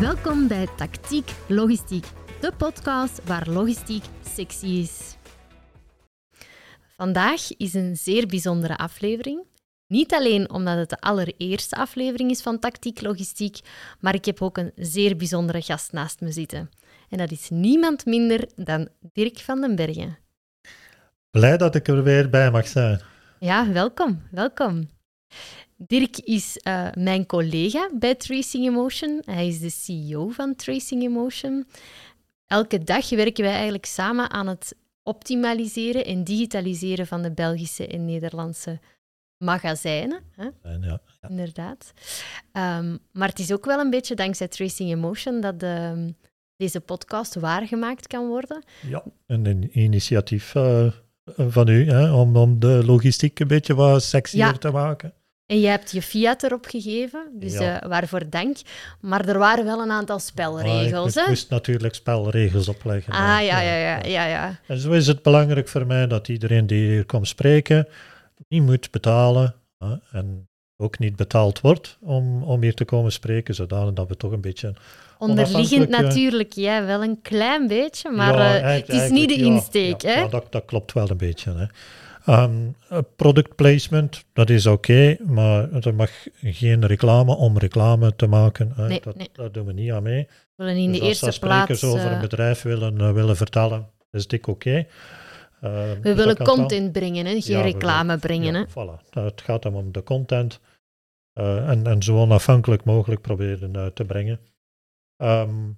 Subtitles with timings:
[0.00, 2.06] Welkom bij Tactiek Logistiek,
[2.40, 5.16] de podcast waar logistiek sexy is.
[6.96, 9.44] Vandaag is een zeer bijzondere aflevering.
[9.86, 13.58] Niet alleen omdat het de allereerste aflevering is van Tactiek Logistiek,
[14.00, 16.70] maar ik heb ook een zeer bijzondere gast naast me zitten.
[17.08, 20.18] En dat is niemand minder dan Dirk van den Bergen.
[21.30, 23.00] Blij dat ik er weer bij mag zijn.
[23.38, 24.88] Ja, welkom, welkom.
[25.76, 29.22] Dirk is uh, mijn collega bij Tracing Emotion.
[29.24, 31.66] Hij is de CEO van Tracing Emotion.
[32.46, 38.04] Elke dag werken wij eigenlijk samen aan het optimaliseren en digitaliseren van de Belgische en
[38.04, 38.80] Nederlandse
[39.38, 40.20] magazijnen.
[40.30, 40.44] Hè?
[40.44, 41.28] Ja, ja.
[41.28, 41.92] Inderdaad.
[42.52, 46.14] Um, maar het is ook wel een beetje dankzij Tracing Emotion dat de,
[46.56, 48.64] deze podcast waargemaakt kan worden.
[48.88, 50.92] Ja, en een initiatief uh,
[51.36, 54.52] van u hè, om, om de logistiek een beetje wat sexier Ja.
[54.52, 55.12] te maken.
[55.46, 57.80] En je hebt je fiat erop gegeven, dus Ja.
[57.80, 58.56] eh, waarvoor dank.
[59.00, 60.90] Maar er waren wel een aantal spelregels.
[60.92, 61.28] Maar ik hè?
[61.28, 63.12] moest natuurlijk spelregels opleggen.
[63.12, 64.58] Ah, ja, ja, ja, ja, ja.
[64.66, 67.88] En zo is het belangrijk voor mij dat iedereen die hier komt spreken,
[68.48, 73.54] niet moet betalen hè, en ook niet betaald wordt om, om hier te komen spreken,
[73.54, 74.74] zodanig dat we toch een beetje...
[75.18, 79.44] Onderliggend natuurlijk, ja, wel een klein beetje, maar Ja, eh, het is niet de ja,
[79.44, 80.02] insteek.
[80.02, 80.20] ja, hè?
[80.20, 81.52] ja, dat, dat klopt wel een beetje.
[81.54, 81.64] Hè.
[82.26, 86.10] Ehm, eh, product placement, dat is oké, maar er mag
[86.42, 88.72] geen reclame om reclame te maken.
[88.74, 88.88] Hè.
[88.88, 89.28] Nee, dat, nee.
[89.32, 90.26] dat doen we niet aan mee.
[90.56, 91.94] We willen in Dus de als eerste er sprekers plaats...
[91.94, 94.86] over eh, een bedrijf willen, eh, willen vertellen, is dik oké.
[95.60, 96.46] Ehm, we dus willen wel.
[96.46, 97.40] content brengen, hè?
[97.40, 98.54] geen Ja, reclame brengen.
[98.54, 98.66] Ja, Hè?
[98.68, 99.10] voilà.
[99.10, 100.60] Het gaat hem om de content
[101.32, 104.40] eh, en, en zo onafhankelijk mogelijk proberen eh, te brengen.
[105.16, 105.72] Ehm,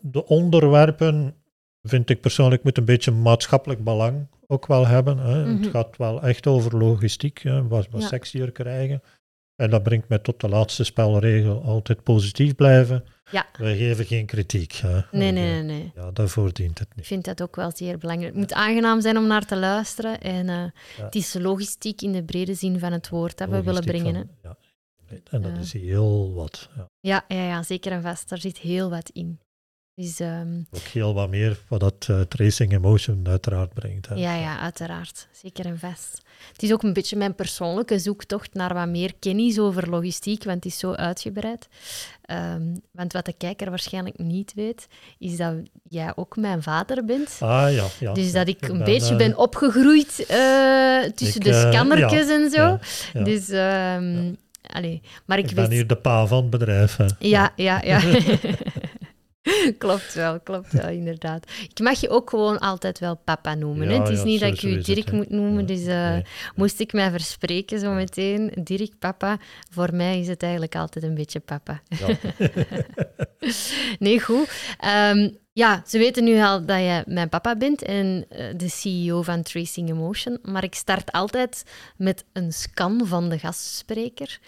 [0.00, 1.34] de onderwerpen
[1.88, 5.18] vind ik persoonlijk moet een beetje maatschappelijk belang ook wel hebben.
[5.18, 5.44] Hè.
[5.46, 5.62] Mhm.
[5.62, 8.06] Het gaat wel echt over logistiek, hè, wat, wat Ja.
[8.08, 9.02] sexier krijgen.
[9.56, 13.04] En dat brengt mij tot de laatste spelregel, altijd positief blijven.
[13.30, 13.46] Ja.
[13.58, 14.72] We geven geen kritiek.
[14.72, 14.94] Hè.
[14.94, 15.92] Nee, nee, nee, nee.
[15.94, 17.06] Ja, daarvoor dient het Ik niet.
[17.06, 18.30] vind dat ook wel zeer belangrijk.
[18.32, 20.20] Het moet aangenaam zijn om naar te luisteren.
[20.20, 20.64] En eh,
[21.04, 24.14] het is logistiek in de brede zin van het woord dat we willen brengen.
[24.14, 24.22] Hè?
[24.42, 24.56] ja.
[25.30, 26.68] En dat is heel wat.
[26.76, 26.88] Ja.
[27.00, 28.28] Ja, ja, ja, zeker en vast.
[28.28, 29.38] Daar zit heel wat in.
[29.96, 30.20] Dus
[30.70, 34.08] Ook heel wat meer wat dat eh, tracing emotion uiteraard brengt.
[34.08, 34.14] Hè.
[34.14, 35.28] ja, ja, uiteraard.
[35.42, 36.22] Zeker en vast.
[36.52, 40.64] Het is ook een beetje mijn persoonlijke zoektocht naar wat meer kennis over logistiek, want
[40.64, 41.68] het is zo uitgebreid.
[42.22, 44.86] Ehm, want wat de kijker waarschijnlijk niet weet,
[45.18, 45.54] is dat
[45.88, 47.36] jij ook mijn vader bent.
[47.40, 48.12] Ah ja, ja.
[48.12, 52.50] Dus dat ik een ben, beetje eh, ben opgegroeid eh, tussen ik, de scannertjes en
[52.50, 52.62] zo.
[52.62, 52.78] ja,
[53.12, 53.22] ja.
[53.24, 54.32] Dus, ehm
[54.72, 55.72] allee, maar ik, Ik ben weet...
[55.72, 56.96] hier de pa van het bedrijf.
[56.96, 57.06] Hè.
[57.18, 58.00] Ja, ja, ja.
[59.78, 61.50] klopt wel, klopt wel, inderdaad.
[61.68, 63.88] Ik mag je ook gewoon altijd wel papa noemen.
[63.88, 63.98] hè?
[63.98, 66.10] Het is ja, niet zo- dat ik je het, Dirk moet noemen, Ja, dus eh,
[66.10, 66.24] nee.
[66.54, 68.52] moest ik mij verspreken zo meteen.
[68.62, 69.38] Dirk, papa.
[69.70, 71.80] Voor mij is het eigenlijk altijd een beetje papa.
[73.98, 74.50] Nee, goed.
[74.78, 79.22] Ehm, ja, ze weten nu al dat je mijn papa bent en eh, de CEO
[79.22, 80.38] van Tracing Emotion.
[80.42, 81.62] Maar ik start altijd
[81.96, 84.38] met een scan van de gastspreker.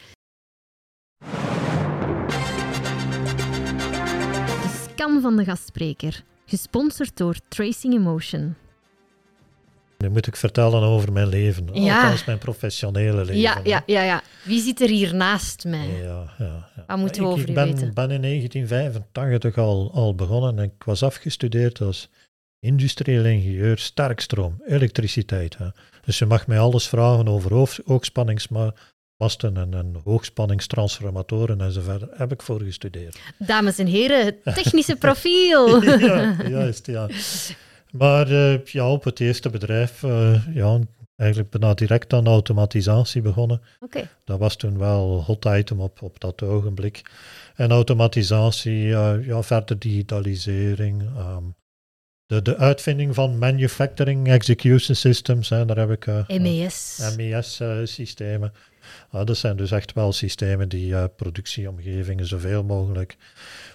[4.98, 8.54] Scan van de gastspreker, gesponsord door Tracing Emotion.
[9.98, 11.68] Nu moet ik vertellen over mijn leven.
[11.72, 12.02] Ja.
[12.02, 13.40] Althans, mijn professionele leven.
[13.40, 14.22] Ja, ja, ja, ja.
[14.44, 15.88] Wie zit er hier naast mij?
[15.88, 16.84] Ja, ja, ja.
[16.86, 17.94] Wat moeten we ik, over ik ben, weten?
[17.94, 22.08] ben in 1985 al, al begonnen en ik was afgestudeerd als
[22.60, 25.58] industrieel ingenieur sterkstroom, elektriciteit.
[25.58, 25.66] Hè.
[26.04, 27.80] Dus je mag mij alles vragen over hoog-
[29.18, 32.08] hoogspanningsmasten en, en hoogspanningstransformatoren en zo verder.
[32.12, 33.18] Heb ik voor gestudeerd.
[33.38, 35.82] Dames en heren, het technische profiel.
[36.06, 37.08] ja, juist, ja.
[37.90, 40.78] Maar eh, ja, op het eerste bedrijf, eh, ja,
[41.16, 43.60] eigenlijk bijna direct aan automatisatie begonnen.
[43.80, 47.02] Oké, Dat was toen wel hot item op, op dat ogenblik.
[47.54, 51.02] En automatisatie, eh, ja, verder digitalisering.
[51.16, 51.44] ehm,
[52.26, 56.06] de, de uitvinding van manufacturing execution systems, hè, daar heb ik
[56.40, 57.14] MES.
[57.16, 58.52] MES-systemen.
[59.10, 63.16] Ah, dat zijn dus echt wel systemen die eh, productieomgevingen zoveel mogelijk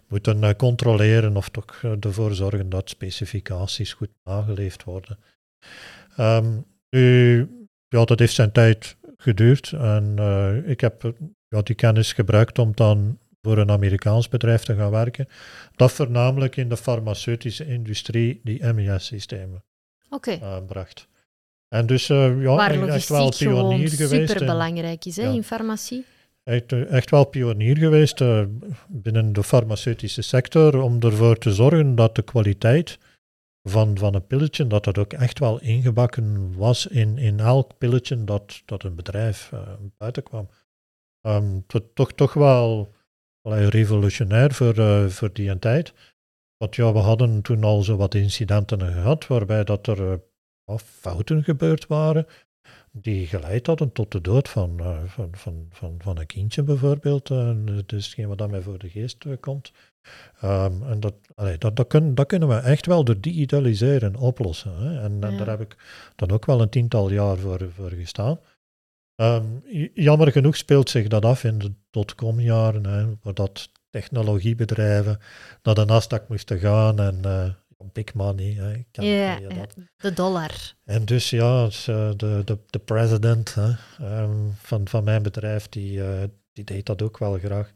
[0.07, 5.17] moeten eh, controleren of toch eh, ervoor zorgen dat specificaties goed nageleefd worden.
[6.15, 6.59] Ehm,
[6.89, 7.37] nu,
[7.87, 10.17] ja, dat heeft zijn tijd geduurd en
[10.65, 11.13] ik heb
[11.47, 15.27] ja, die kennis gebruikt om dan voor een Amerikaans bedrijf te gaan werken,
[15.75, 19.63] dat voornamelijk in de farmaceutische industrie die MES-systemen
[20.21, 21.07] eh, bracht.
[21.73, 24.29] En dus uh, ja, Waar echt wel pionier geweest.
[24.29, 25.31] super en belangrijk is hè, ja.
[25.31, 26.05] in farmacie.
[26.43, 28.43] Echt, eh, echt wel pionier geweest uh,
[28.87, 32.97] binnen de farmaceutische sector om ervoor te zorgen dat de kwaliteit
[33.69, 38.23] van, van een pilletje, dat dat ook echt wel ingebakken was in, in elk pilletje
[38.23, 39.59] dat, dat een bedrijf uh,
[39.97, 40.49] buiten kwam.
[41.21, 42.93] Um, to, toch, toch wel
[43.41, 45.93] allee, revolutionair voor, uh, voor die tijd.
[46.57, 50.21] Want ja, we hadden toen al zo wat incidenten gehad waarbij dat er
[50.77, 52.25] fouten gebeurd waren
[52.91, 57.29] die geleid hadden tot de dood van, uh, van, van, van, van een kindje bijvoorbeeld.
[57.29, 59.71] Uh, dus hetgeen wat dan mij voor de geest uh, komt.
[60.43, 64.75] Um, en dat, allee, dat, dat, kun, dat kunnen we echt wel door digitaliseren oplossen.
[64.75, 65.01] Hè?
[65.01, 65.27] En, ja.
[65.27, 65.77] en, daar heb ik
[66.15, 68.39] dan ook wel een tiental jaar voor, voor gestaan.
[69.15, 69.61] Um,
[69.93, 75.19] jammer genoeg speelt zich dat af in de dotcom-jaren, waar dat technologiebedrijven
[75.63, 77.21] naar de Nasdaq moesten gaan en
[77.77, 78.53] big money.
[78.53, 78.83] Hè.
[78.91, 79.39] Kan ja,
[79.97, 80.73] de dollar.
[80.85, 83.69] En dus ja, de, de, de president hè,
[84.21, 86.23] um, van, van mijn bedrijf, die, uh,
[86.53, 87.71] die deed dat ook wel graag.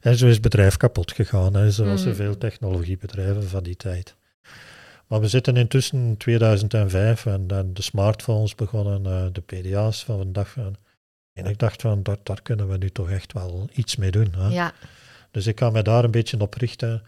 [0.00, 2.08] En zo is het bedrijf kapot gegaan, hè, zoals mm.
[2.08, 4.16] zoveel technologiebedrijven van die tijd.
[5.06, 10.16] Maar we zitten intussen in 2005 en, en de smartphones begonnen, uh, de PDA's van
[10.16, 10.56] vandaag.
[10.56, 10.74] En,
[11.32, 14.32] en ik dacht van, daar, daar kunnen we nu toch echt wel iets mee doen.
[14.36, 14.48] Hè.
[14.48, 14.72] Ja.
[15.30, 17.02] Dus ik ga me daar een beetje op richten.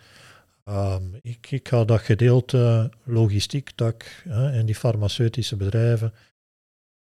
[0.70, 6.12] Um, ik, ik ga dat gedeelte logistiek dat ik uh, in die farmaceutische bedrijven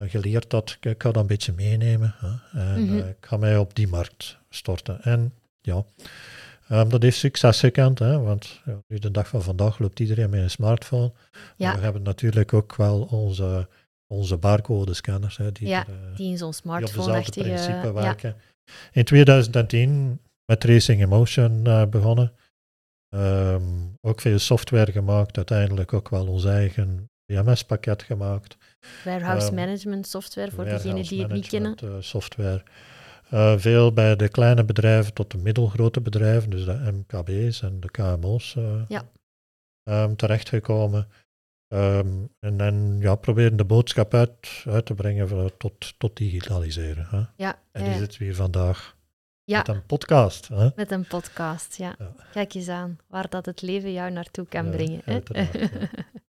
[0.09, 2.15] geleerd dat, ik ga dat een beetje meenemen.
[2.51, 2.97] en mm -hmm.
[2.97, 5.01] uh, ik ga mij op die markt storten.
[5.01, 5.85] En ja,
[6.71, 10.29] um, dat heeft succes gekend, hè, want ja, nu de dag van vandaag loopt iedereen
[10.29, 11.11] met een smartphone.
[11.57, 11.75] Ja.
[11.75, 13.67] We hebben natuurlijk ook wel onze,
[14.07, 15.37] onze barcode-scanners.
[15.37, 17.47] Hè, die, ja, er, uh, die in zo'n smartphone-achtige...
[17.47, 18.35] principe werken.
[18.91, 22.31] In 2010 met Tracing Emotion uh, begonnen.
[23.15, 28.57] Um, ook veel software gemaakt, uiteindelijk ook wel ons eigen WMS-pakket gemaakt.
[29.03, 31.77] Warehouse um, management software, voor degenen die het niet kennen.
[31.83, 32.63] Uh, software.
[33.33, 37.91] Uh, veel bij de kleine bedrijven tot de middelgrote bedrijven, dus de MKB's en de
[37.91, 39.03] KMO's, uh, ja.
[39.83, 41.07] um, terechtgekomen.
[41.73, 47.07] Um, en dan ja, proberen de boodschap uit, uit te brengen voor, tot, tot digitaliseren.
[47.09, 47.21] Hè?
[47.35, 48.92] Ja, en die zitten we hier vandaag
[49.43, 49.57] ja.
[49.57, 50.47] Met een podcast.
[50.47, 50.69] Hè?
[50.75, 51.95] Met een podcast, ja.
[51.99, 52.13] ja.
[52.31, 55.01] Kijk eens aan waar dat het leven jou naartoe kan ja, brengen.
[55.05, 55.19] Hè?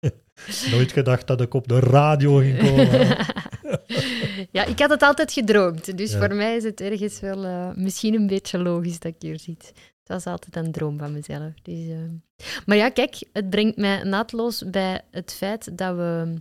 [0.71, 3.17] Nooit gedacht dat ik op de radio ging komen.
[4.57, 5.97] ja, ik had het altijd gedroomd.
[5.97, 9.39] Dus voor mij is het ergens wel uh, misschien een beetje logisch dat ik hier
[9.39, 9.67] zit.
[9.99, 11.53] Het was altijd een droom van mezelf.
[11.63, 11.99] Dus, uh...
[12.67, 16.35] Maar ja, kijk, het brengt mij naadloos bij het feit dat we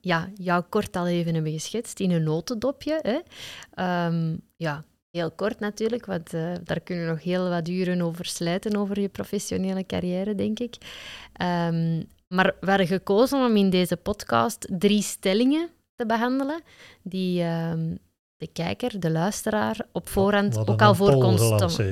[0.00, 3.00] ja, jou kort al even hebben geschetst in een notendopje.
[3.02, 4.06] Hè?
[4.06, 8.24] Um, ja, Heel kort natuurlijk, want uh, daar kunnen we nog heel wat uren over
[8.24, 10.74] slijten, over je professionele carrière, denk ik.
[11.42, 16.62] Um, maar we hadden gekozen om in deze podcast drie stellingen te behandelen,
[17.02, 17.98] die um,
[18.36, 21.36] de kijker, de luisteraar, op voorhand ook al voor kon.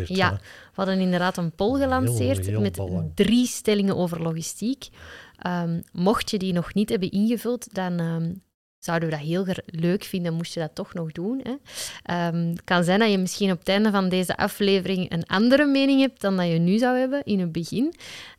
[0.07, 0.41] Ja, we
[0.75, 3.13] hadden inderdaad een poll gelanceerd heel, heel met ballen.
[3.15, 4.89] drie stellingen over logistiek.
[5.47, 8.01] Um, mocht je die nog niet hebben ingevuld, dan
[8.79, 11.43] zouden we dat heel leuk vinden, moest je dat toch nog doen.
[11.43, 11.53] Hè.
[12.27, 15.67] Um, het kan zijn dat je misschien op het einde van deze aflevering een andere
[15.67, 17.95] mening hebt dan dat je nu zou hebben in het begin.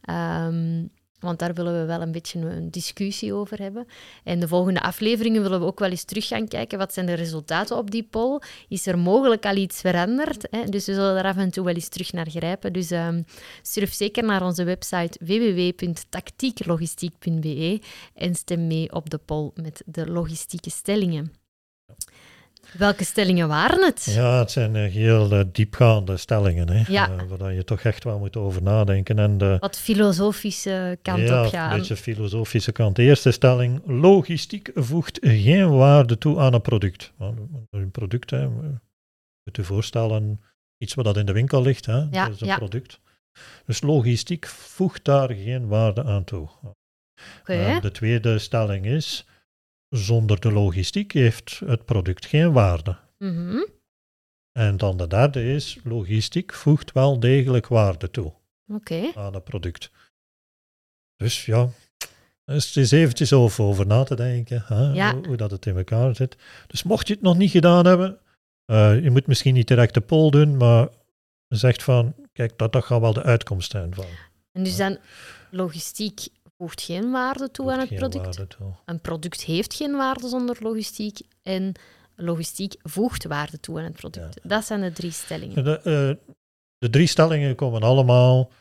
[0.09, 0.89] Um,
[1.19, 3.87] want daar willen we wel een beetje een discussie over hebben.
[4.23, 6.77] En de volgende afleveringen willen we ook wel eens terug gaan kijken.
[6.77, 8.41] Wat zijn de resultaten op die poll?
[8.67, 10.47] Is er mogelijk al iets veranderd?
[10.51, 10.63] Hè?
[10.63, 12.73] Dus we zullen daar af en toe wel eens terug naar grijpen.
[12.73, 13.25] Dus um,
[13.61, 17.81] surf zeker naar onze website www.tactieklogistiek.be
[18.13, 21.38] en stem mee op de poll met de logistieke stellingen.
[22.77, 24.05] Welke stellingen waren het?
[24.05, 27.09] Ja, het zijn uh, heel uh, diepgaande stellingen, hè, ja.
[27.09, 29.19] uh, waar je toch echt wel moet over nadenken.
[29.19, 31.71] En de, Wat filosofische kant ja, op gaan.
[31.71, 32.95] een beetje filosofische kant.
[32.95, 37.13] De eerste stelling, logistiek voegt geen waarde toe aan een product.
[37.69, 40.41] Een product, hè, moet je voorstellen,
[40.77, 42.57] iets wat in de winkel ligt, hè, ja, dat is een ja.
[42.57, 42.99] product.
[43.65, 46.49] Dus logistiek voegt daar geen waarde aan toe.
[47.39, 47.79] Okay.
[47.79, 49.25] de tweede stelling is,
[49.89, 52.97] zonder de logistiek heeft het product geen waarde.
[53.17, 53.67] Mm -hmm.
[54.51, 58.33] En dan de derde is, logistiek voegt wel degelijk waarde toe
[58.67, 59.11] okay.
[59.15, 59.91] aan het product.
[61.15, 61.69] Dus ja,
[62.45, 65.13] dus het is eventjes over, over na te denken, hè, ja.
[65.13, 66.37] hoe, hoe, dat het in elkaar zit.
[66.67, 68.19] Dus mocht je het nog niet gedaan hebben,
[68.71, 70.87] uh, je moet misschien niet direct de poll doen, maar
[71.47, 74.05] zegt van, kijk, dat, dat gaat wel de uitkomst zijn van.
[74.51, 74.97] En dus dan
[75.51, 76.27] logistiek
[76.59, 78.57] voegt geen waarde toe aan het product.
[78.85, 81.19] Een product heeft geen waarde zonder logistiek.
[81.43, 81.73] En
[82.15, 84.39] logistiek voegt waarde toe aan het product.
[84.43, 84.49] Ja.
[84.49, 85.63] Dat zijn de drie stellingen.
[85.63, 86.33] De, uh,
[86.77, 88.51] de, drie stellingen komen allemaal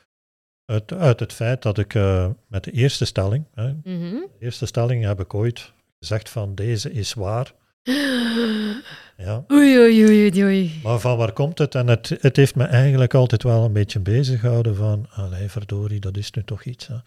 [0.64, 4.28] uit, uit het feit dat ik uh, met de eerste stelling, hè, mm -hmm.
[4.32, 7.54] de eerste stelling heb ik ooit gezegd van deze is waar.
[9.16, 9.44] Ja.
[9.52, 10.80] Oei, oei, oei, oei.
[10.82, 11.74] Maar van waar komt het?
[11.74, 16.00] En het, het heeft me eigenlijk altijd wel een beetje bezig gehouden van, allee, verdorie,
[16.00, 16.86] dat is nu toch iets.
[16.86, 16.94] Hè.
[16.94, 17.02] Uh,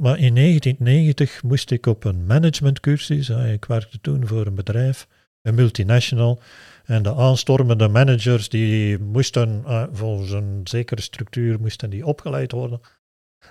[0.00, 5.06] maar in 1990 moest ik op een managementcursus, ik werkte toen voor een bedrijf,
[5.42, 6.40] een multinational,
[6.84, 12.80] En de aanstormende managers die moesten uh, volgens een zekere structuur moesten die opgeleid worden.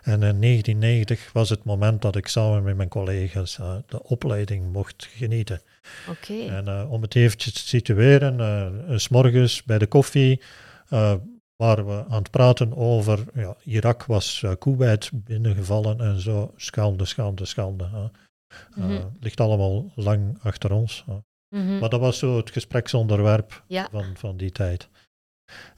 [0.01, 4.71] En in 1990 was het moment dat ik samen met mijn collega's uh, de opleiding
[4.71, 5.61] mocht genieten.
[6.09, 6.33] Oké.
[6.33, 10.41] En uh, om het eventjes te situeren, uh, s morgens bij de koffie
[11.55, 17.45] waren we aan het praten over, ja, Irak was Kuwait binnengevallen en zo, schande, schande,
[17.45, 18.11] schande.
[18.75, 19.17] Mm -hmm.
[19.19, 21.03] ligt allemaal lang achter ons.
[21.07, 21.79] Mm -hmm.
[21.79, 23.87] Maar dat was zo het gespreksonderwerp ja.
[23.91, 24.89] van, van die tijd.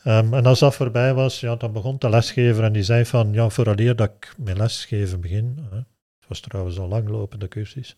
[0.06, 3.34] Um, en als dat voorbij was, ja, dan begon de lesgever en die zei van,
[3.34, 7.96] ja, vooraleer dat ik mijn lesgeven begin, het was trouwens al langlopende cursus,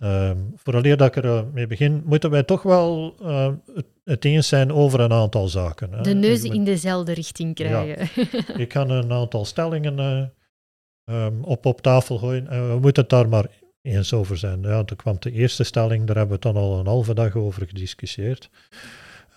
[0.00, 4.72] Um, vooraleer dat ik ermee begin, moeten wij toch wel uh, het, het, eens zijn
[4.72, 5.92] over een aantal zaken.
[5.92, 6.00] Hè.
[6.00, 8.08] De neuzen in dezelfde richting krijgen.
[8.14, 8.54] Ja.
[8.62, 13.10] ik kan een aantal stellingen uh, um, op, op tafel gooien en we moeten het
[13.10, 13.46] daar maar
[13.82, 14.62] eens over zijn.
[14.62, 17.66] Ja, toen kwam de eerste stelling, daar hebben we dan al een halve dag over
[17.66, 18.50] gediscussieerd.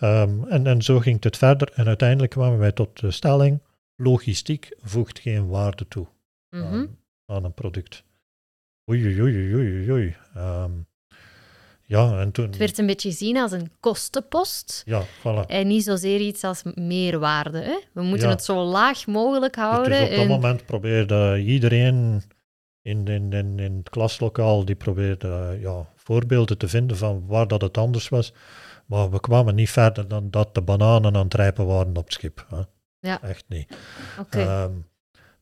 [0.02, 3.62] Um, en, en zo ging het verder en uiteindelijk kwamen wij tot de stelling,
[3.96, 6.08] logistiek voegt geen waarde toe
[6.50, 6.98] mm -hmm.
[7.26, 8.04] aan, aan een product.
[8.90, 10.16] Oei, oei, oei, oei.
[10.38, 10.88] Um,
[11.82, 12.46] ja, en toen...
[12.46, 14.84] Het werd een beetje gezien als een kostenpost.
[14.86, 15.46] Ja, voilà.
[15.48, 17.58] En niet zozeer iets als meerwaarde.
[17.58, 17.80] Hè?
[17.94, 18.34] We moeten ja.
[18.34, 19.92] het zo laag mogelijk houden.
[19.92, 20.28] Dus op dat en...
[20.28, 22.24] moment probeerde iedereen
[22.82, 27.62] in, in, in, in het klaslokaal, die probeerde ja, voorbeelden te vinden van waar dat
[27.62, 28.34] het anders was.
[28.86, 32.14] Maar we kwamen niet verder dan dat de bananen aan het rijpen waren op het
[32.14, 32.46] schip.
[32.50, 32.62] Hè?
[33.00, 33.22] Ja.
[33.22, 33.78] Echt niet.
[34.20, 34.64] Okay.
[34.64, 34.88] Um,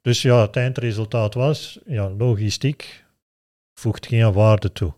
[0.01, 3.05] dus ja, het eindresultaat was, ja, logistiek
[3.79, 4.93] voegt geen waarde toe.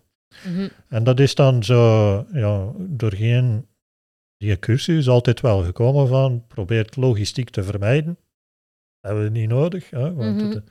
[0.45, 0.69] Mm -hmm.
[0.89, 3.67] En dat is dan zo, ja, doorheen
[4.37, 8.17] die cursus altijd wel gekomen van, probeert logistiek te vermijden.
[8.99, 9.89] Dat hebben we niet nodig.
[9.89, 10.49] Hè, want Mhm.
[10.49, 10.63] het,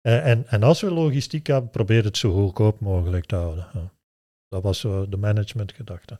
[0.00, 3.66] en, en, als we logistiek hebben, probeer het zo goedkoop mogelijk te houden.
[3.72, 3.80] hè.
[4.48, 6.18] Dat was zo de managementgedachte.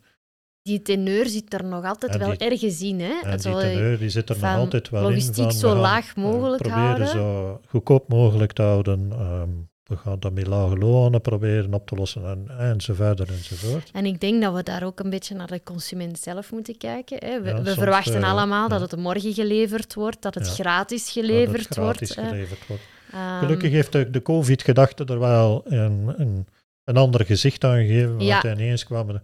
[0.62, 3.00] Die teneur zit er nog altijd En wel die- ergens in.
[3.00, 3.20] Hè?
[3.22, 5.50] En die teneur die zit er nog altijd wel logistiek in.
[5.50, 7.08] Van, zo laag eh, mogelijk proberen houden.
[7.08, 9.12] zo goedkoop mogelijk te houden.
[9.12, 9.50] ehm,
[9.92, 13.90] we gaan dat met lage lonen proberen op te lossen en, enzovoort enzovoort.
[13.92, 17.18] En ik denk dat we daar ook een beetje naar de consument zelf moeten kijken.
[17.26, 17.40] Hè.
[17.42, 20.52] We, Ja, we soms, verwachten eh, allemaal dat het morgen geleverd wordt, dat het Ja.
[20.52, 22.30] gratis Dat geleverd het gratis wordt.
[22.30, 22.82] geleverd wordt.
[23.12, 26.46] Ehm, Gelukkig heeft de, de COVID-gedachte er wel een, een,
[26.84, 28.10] een ander gezicht aan gegeven.
[28.16, 28.52] Want Ja.
[28.52, 29.20] ineens kwamen de,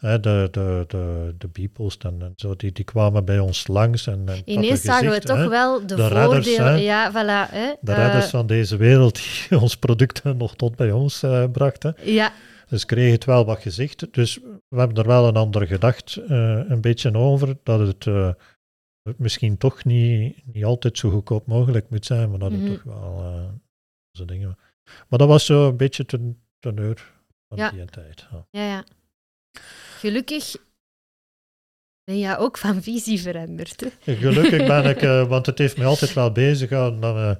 [0.00, 4.06] de, de, de, de Beeples en, zo, die, die kwamen bij ons langs.
[4.06, 6.80] En, en Ineens zagen we toch wel de, De voordelen.
[6.82, 7.50] ja, voilà.
[7.52, 7.72] Hè.
[7.80, 9.14] De Eh, redders van deze wereld
[9.48, 11.96] die ons producten nog tot bij ons eh, brachten.
[12.02, 12.32] ja,
[12.68, 14.06] Dus kreeg het wel wat gezicht.
[14.14, 14.36] Dus
[14.68, 17.56] we hebben er wel een andere gedacht eh, een beetje over.
[17.62, 18.36] Dat het
[19.16, 22.30] misschien toch niet, niet altijd zo goedkoop mogelijk moet zijn.
[22.30, 22.62] Maar dat Mhm.
[22.64, 23.50] het toch wel
[24.10, 24.58] zo dingen.
[25.08, 27.10] Maar dat was zo een beetje ten, teneur
[27.48, 27.70] van Ja.
[27.70, 28.26] die tijd.
[28.30, 28.46] Ja.
[28.50, 28.84] ja, ja.
[29.98, 30.56] Gelukkig
[32.04, 33.80] ben jij ook van visie veranderd.
[33.80, 34.14] Hè?
[34.14, 37.00] Gelukkig ben ik, eh, want het heeft me altijd wel bezig gehouden.
[37.02, 37.36] Eh,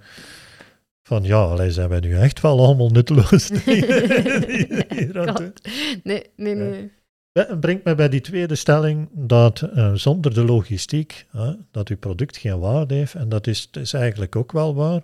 [1.02, 3.48] van ja, allee, zijn wij nu echt wel allemaal nutteloos?
[6.02, 6.92] Nee, nee, nee.
[7.32, 11.26] Dat brengt me bij die tweede stelling dat eh, zonder de logistiek,
[11.70, 13.14] dat uw product geen waarde heeft.
[13.14, 15.02] En dat is, is eigenlijk ook wel waar.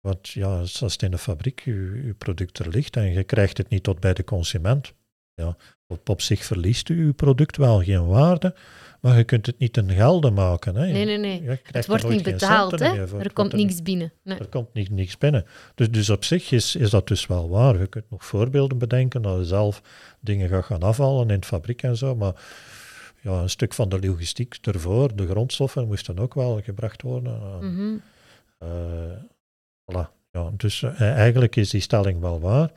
[0.00, 3.58] Want ja, als het in de fabriek uw, uw product er ligt en je krijgt
[3.58, 4.94] het niet tot bij de consument,
[5.34, 8.54] ja, op, op zich verliest u uw product wel geen waarde,
[9.00, 10.74] maar je kunt het niet ten gelde maken.
[10.74, 10.86] Hè.
[10.86, 11.42] Nee, nee, nee.
[11.42, 13.18] Je Het wordt niet betaald, hè?
[13.18, 14.12] Er komt niks binnen.
[14.22, 14.38] Nee.
[14.38, 15.44] er komt niet, niks binnen.
[15.74, 17.78] Dus, dus op zich is, is dat dus wel waar.
[17.78, 19.82] Je kunt nog voorbeelden bedenken dat je zelf
[20.20, 22.14] dingen gaat gaan afvallen in de fabriek en zo.
[22.14, 22.34] Maar
[23.20, 27.58] ja, een stuk van de logistiek ervoor, de grondstoffen, moesten ook wel gebracht worden.
[27.60, 27.94] Mhm.
[28.58, 28.68] eh,
[29.92, 30.08] voilà.
[30.30, 32.70] ja, dus eh, eigenlijk is die stelling wel waar.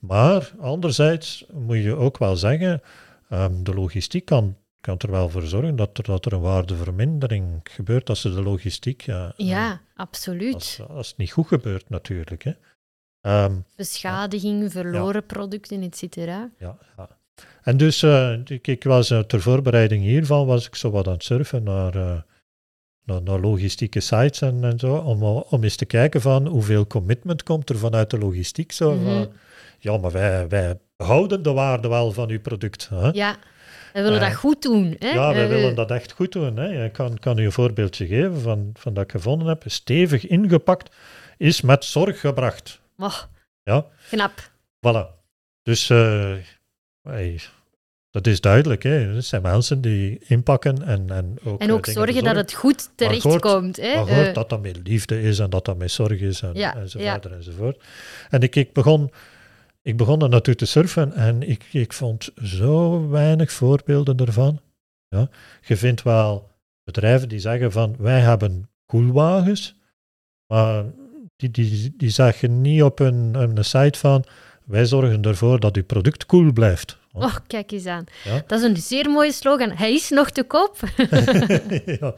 [0.00, 2.82] Maar anderzijds moet je ook wel zeggen,
[3.28, 7.60] ehm, de logistiek kan, kan er wel voor zorgen dat er, dat er een waardevermindering
[7.62, 9.02] gebeurt als er de logistiek...
[9.02, 10.54] ja, eh, absoluut.
[10.54, 12.42] als, als het niet goed gebeurt, natuurlijk.
[12.42, 12.52] Hè.
[13.20, 16.50] Ehm, Beschadiging, verloren producten, et cetera.
[16.58, 17.08] ja, ja.
[17.62, 21.12] En dus, eh, ik, ik was eh, ter voorbereiding hiervan, was ik zo wat aan
[21.12, 22.24] het surfen naar,
[23.04, 27.42] naar, naar logistieke sites en, en zo, om, om eens te kijken van hoeveel commitment
[27.42, 28.72] komt er vanuit de logistiek.
[28.72, 29.04] Zo, Mhm.
[29.04, 29.32] van,
[29.78, 32.88] ja, maar wij, wij houden de waarde wel van uw product.
[32.88, 33.08] Hè?
[33.12, 33.36] Ja,
[33.92, 34.96] we willen Eh, dat goed doen.
[34.98, 35.08] Hè?
[35.10, 36.56] Ja, wij Eh, willen dat echt goed doen.
[36.56, 36.84] Hè.
[36.84, 39.62] Ik kan, kan u een voorbeeldje geven van, van dat ik gevonden heb.
[39.66, 40.96] Stevig ingepakt,
[41.36, 42.80] is met zorg gebracht.
[42.98, 43.16] oh,
[43.62, 44.50] Ja, knap.
[44.86, 45.06] Voilà.
[45.62, 46.32] Dus eh,
[47.02, 47.40] hey,
[48.10, 48.82] dat is duidelijk.
[48.82, 48.90] Hè.
[48.90, 52.90] Het zijn mensen die inpakken en, en ook, En eh, ook zorgen dat het goed
[52.94, 53.76] terecht hoort- komt.
[53.76, 53.94] Hè?
[53.94, 56.50] Maar Eh, hoort dat dat met liefde is en dat dat met zorg is en,
[56.54, 57.30] Ja, enzovoort ja.
[57.30, 57.82] enzovoort.
[58.30, 59.10] En ik, ik begon
[59.82, 64.60] ik begon er naartoe te surfen en ik, ik vond zo weinig voorbeelden ervan.
[65.08, 65.28] Ja.
[65.66, 66.48] Je vindt wel
[66.84, 69.74] bedrijven die zeggen van wij hebben koelwagens,
[70.46, 70.84] maar
[71.36, 74.24] die, die, die zeggen niet op een, een site van
[74.64, 76.98] wij zorgen ervoor dat uw product koel blijft.
[77.12, 78.04] Oh, kijk eens aan.
[78.24, 78.42] Ja?
[78.46, 79.70] Dat is een zeer mooie slogan.
[79.70, 80.76] Hij is nog te koop.
[82.00, 82.14] ja.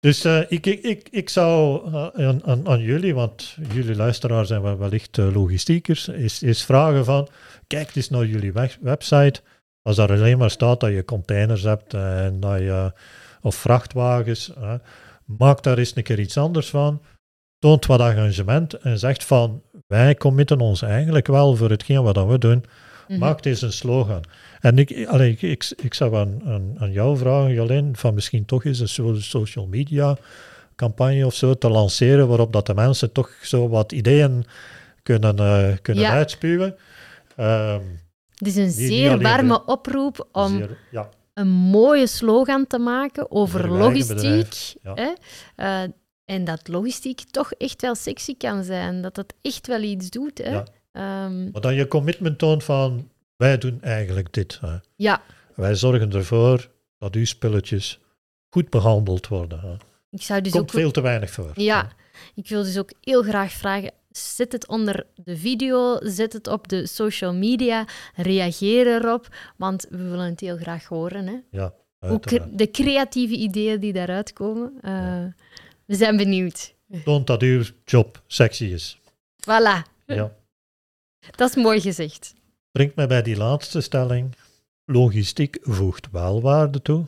[0.00, 4.48] Dus uh, ik, ik, ik, ik zou uh, aan, aan, aan, jullie, want jullie luisteraars
[4.48, 7.28] zijn wellicht uh, logistiekers, is, is vragen van,
[7.66, 9.40] kijk eens naar jullie website.
[9.82, 12.92] Als er alleen maar staat dat je containers hebt en dat je,
[13.40, 14.52] of vrachtwagens,
[15.24, 17.02] maak daar eens een keer iets anders van.
[17.58, 22.38] Toont wat engagement en zegt van, wij committen ons eigenlijk wel voor hetgeen wat we
[22.38, 22.64] doen.
[23.08, 24.24] Mm Maak deze een slogan.
[24.60, 28.44] En ik, allee, ik, ik, ik zou aan, aan, aan jou vragen, Jolien, van misschien
[28.44, 30.16] toch eens een social media
[30.76, 34.44] campagne of zo te lanceren, waarop dat de mensen toch zo wat ideeën
[35.02, 36.76] kunnen, uh, kunnen uitspuwen.
[37.36, 38.00] Um,
[38.34, 41.08] het is een zeer warme oproep om ja.
[41.34, 44.74] een mooie slogan te maken over logistiek.
[44.82, 45.12] Hè?
[45.56, 45.82] Uh,
[46.24, 49.02] en dat logistiek toch echt wel sexy kan zijn.
[49.02, 50.38] Dat dat echt wel iets doet.
[50.38, 50.50] Hè?
[50.50, 50.64] Ja.
[50.92, 54.58] Um, maar dat je commitment toont van wij doen eigenlijk dit.
[54.60, 54.76] Hè.
[54.96, 55.22] Ja.
[55.54, 58.00] Wij zorgen ervoor dat uw spulletjes
[58.50, 59.60] goed behandeld worden.
[59.60, 59.74] Hè.
[60.10, 60.70] Ik zou dus Komt ook...
[60.70, 61.50] veel te weinig voor.
[61.54, 61.88] Ja,
[62.34, 66.68] ik wil dus ook heel graag vragen, zet het onder de video, zet het op
[66.68, 71.26] de social media, reageer erop, want we willen het heel graag horen.
[71.26, 71.36] Hè.
[71.50, 74.72] Ja, ook de creatieve ideeën die daaruit komen.
[74.82, 75.24] Uh,
[75.84, 76.74] We zijn benieuwd.
[77.04, 78.98] Toont dat uw job sexy is.
[79.40, 79.90] Voilà.
[80.06, 80.32] Ja.
[81.30, 82.34] Dat is mooi gezegd.
[82.70, 84.36] Brengt mij bij die laatste stelling.
[84.84, 87.06] Logistiek voegt wel waarde toe.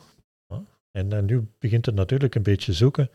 [0.91, 3.09] En, en nu begint het natuurlijk een beetje zoeken.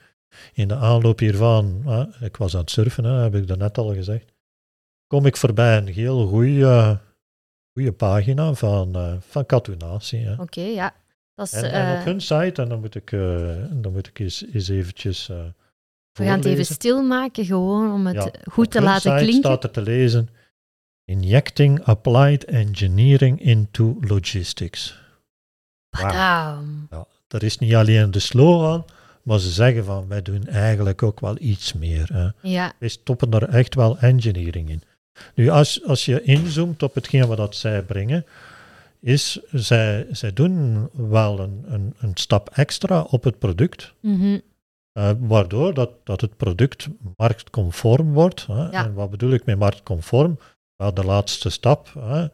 [0.53, 1.85] In de aanloop hiervan,
[2.21, 4.33] ik was aan het surfen, heb ik net al gezegd,
[5.07, 7.01] kom ik voorbij een heel goede,
[7.73, 10.39] goede pagina van, uh, van Katunatie.
[10.39, 10.95] Oké, ja.
[11.35, 14.07] Dat is, en, en, op eh, hun site, en dan moet ik, uh, dan moet
[14.07, 19.17] ik eens, eens eventjes We gaan het even stilmaken, gewoon om het goed te laten
[19.17, 19.39] klinken.
[19.39, 20.29] staat er te lezen,
[21.11, 24.99] Injecting Applied Engineering into Logistics.
[25.91, 26.11] Wow.
[26.11, 28.85] Ja, dat is niet alleen de slogan,
[29.23, 32.09] maar ze zeggen van wij doen eigenlijk ook wel iets meer.
[32.13, 32.29] Hè.
[32.49, 32.73] Ja.
[32.79, 34.83] Wij stoppen er echt wel engineering in.
[35.35, 38.27] Nu, als, als je inzoomt op hetgeen wat dat zij brengen,
[39.01, 43.95] is zij, zij doen wel een, een, een stap extra op het product.
[44.01, 44.43] Mm
[45.19, 48.47] waardoor dat, dat het product marktconform wordt.
[48.47, 48.71] Hè.
[48.71, 48.85] Ja.
[48.85, 50.39] En wat bedoel ik met marktconform?
[50.95, 51.93] De laatste stap.
[51.99, 52.27] Hè.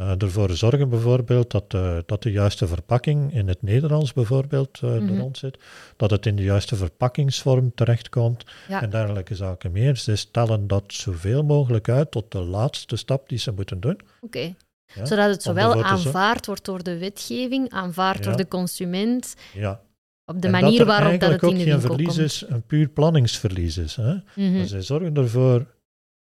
[0.00, 4.90] Uh, ervoor zorgen bijvoorbeeld dat, uh, dat de juiste verpakking in het Nederlands bijvoorbeeld uh,
[4.90, 5.08] mm -hmm.
[5.08, 5.58] er rond zit,
[5.96, 8.82] dat het in de juiste verpakkingsvorm terechtkomt ja.
[8.82, 9.96] en dergelijke zaken meer.
[9.96, 13.92] Ze stellen dat zoveel mogelijk uit tot de laatste stap die ze moeten doen.
[13.92, 14.04] Oké.
[14.20, 14.56] Okay.
[14.94, 18.24] Ja, Zodat het zowel aanvaard wordt door de wetgeving, aanvaard ja.
[18.24, 19.80] door de consument, ja.
[20.24, 22.00] op de en manier waarop dat het in de winkel komt.
[22.00, 23.96] geen verlies is, een puur planningsverlies is.
[23.96, 24.12] Hè?
[24.12, 24.66] Mm -hmm.
[24.66, 25.66] zij zorgen ervoor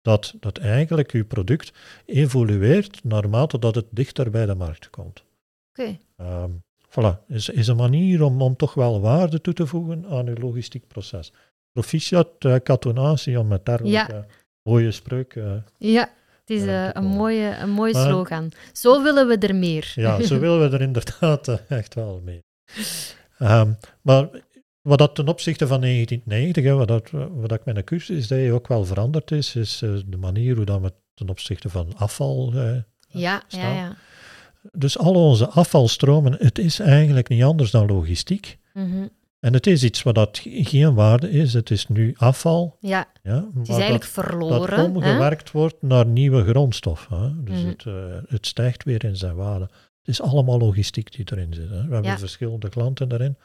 [0.08, 1.72] dat, dat eigenlijk uw product
[2.06, 5.24] evolueert naarmate dat het dichter bij de markt komt.
[5.72, 5.98] Oké.
[6.18, 6.44] Okay.
[6.44, 10.28] Um, voilà, is, is een manier om, om toch wel waarde toe te voegen aan
[10.28, 11.34] uw logistiek proces.
[11.72, 14.26] Proficiat uh, katonatie, om met dergelijke ja.
[14.64, 15.36] mooie spreuk.
[15.36, 18.52] Uh, ja, het is uh, een mooie, een mooie maar, slogan.
[18.74, 19.92] Zo willen we er meer.
[19.96, 22.42] Ja, zo willen we er inderdaad echt wel meer.
[23.40, 24.30] Um, maar
[24.88, 28.68] wat dat ten opzichte van 1990, wat, dat, wat ik met een cursus deed, ook
[28.68, 32.78] wel veranderd is, is uh, de manier hoe dat we ten opzichte van afval uh,
[33.08, 33.76] ja, staan.
[33.76, 33.96] Ja, ja.
[34.72, 38.58] Dus al onze afvalstromen, het is eigenlijk niet anders dan logistiek.
[38.74, 39.10] Mm -hmm.
[39.40, 42.78] En het is iets wat dat geen waarde is, het is nu afval.
[42.80, 44.78] Ja, ja het is eigenlijk dat, verloren.
[44.78, 45.60] Dat omgewerkt hè?
[45.60, 47.08] wordt naar nieuwe grondstof.
[47.10, 47.44] Hè?
[47.44, 47.70] Dus mm -hmm.
[47.70, 47.94] het, uh,
[48.28, 49.66] het stijgt weer in zijn waarde.
[50.00, 51.70] Het is allemaal logistiek die erin zit.
[51.70, 51.88] Hè?
[51.88, 52.18] We hebben ja.
[52.18, 53.38] verschillende klanten daarin.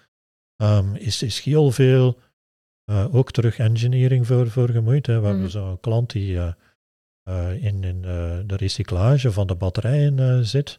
[0.62, 2.18] Um, is, is heel veel
[2.90, 5.07] uh, ook terug engineering voor, voor gemoeid.
[5.07, 5.14] Hè.
[5.14, 5.27] We mm.
[5.27, 6.53] hebben zo'n klant die uh,
[7.29, 8.03] uh, in, in
[8.46, 10.79] de recyclage van de batterijen zit.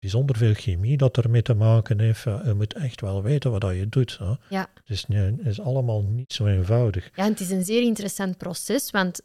[0.00, 2.22] bijzonder veel chemie dat ermee te maken heeft.
[2.22, 4.18] je moet echt wel weten wat dat je doet.
[4.18, 4.34] Hè.
[4.48, 4.70] Ja.
[4.74, 7.10] Het is, het is allemaal niet zo eenvoudig.
[7.14, 9.20] Ja, het is een zeer interessant proces, want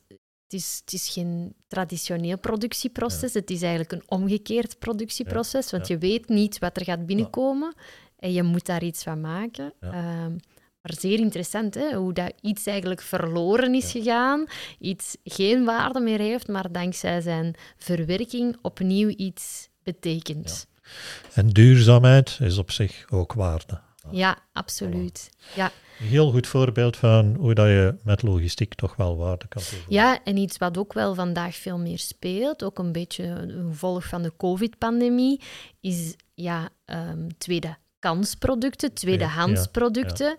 [0.47, 3.33] het is, het is geen traditioneel productieproces.
[3.33, 3.39] Ja.
[3.39, 5.77] Het is eigenlijk een omgekeerd productieproces, ja.
[5.77, 7.73] want je weet niet wat er gaat binnenkomen.
[8.17, 9.73] En je moet daar iets van maken.
[9.81, 10.23] Ja.
[10.25, 10.39] Um,
[10.87, 11.95] maar zeer interessant, hè?
[11.95, 13.99] hoe dat iets eigenlijk verloren is ja.
[13.99, 14.45] gegaan,
[14.79, 20.67] iets geen waarde meer heeft, maar dankzij zijn verwerking opnieuw iets betekent.
[20.69, 20.91] Ja.
[21.33, 23.79] En duurzaamheid is op zich ook waarde.
[24.11, 25.29] Ja, absoluut.
[25.55, 25.71] Ja.
[25.99, 29.93] Een heel goed voorbeeld van hoe dat je met logistiek toch wel waarde kan toevoegen.
[29.93, 34.05] ja, en iets wat ook wel vandaag veel meer speelt, ook een beetje een gevolg
[34.05, 35.41] van de COVID-pandemie,
[35.81, 37.77] is ja, ehm tweede
[38.07, 40.37] kansproducten, tweedehandsproducten.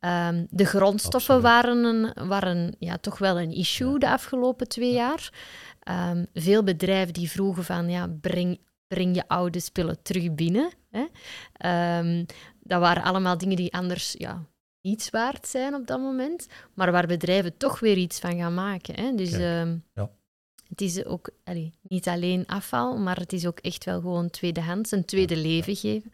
[0.00, 1.64] Ehm, de grondstoffen Absoluut.
[1.64, 5.32] waren, een, waren ja, toch wel een issue de afgelopen twee jaar.
[5.80, 10.70] Ehm, veel bedrijven die vroegen van, ja, breng, breng je oude spullen terug binnen.
[10.90, 11.06] Hè?
[11.52, 12.24] Ehm,
[12.60, 14.44] dat waren allemaal dingen die anders ja,
[14.80, 18.94] niets waard zijn op dat moment, maar waar bedrijven toch weer iets van gaan maken.
[18.94, 19.14] Hè?
[19.14, 20.10] Dus ja.
[20.68, 24.90] het is ook allee, niet alleen afval, maar het is ook echt wel gewoon tweedehands,
[24.90, 26.12] een tweede Ja, leven geven.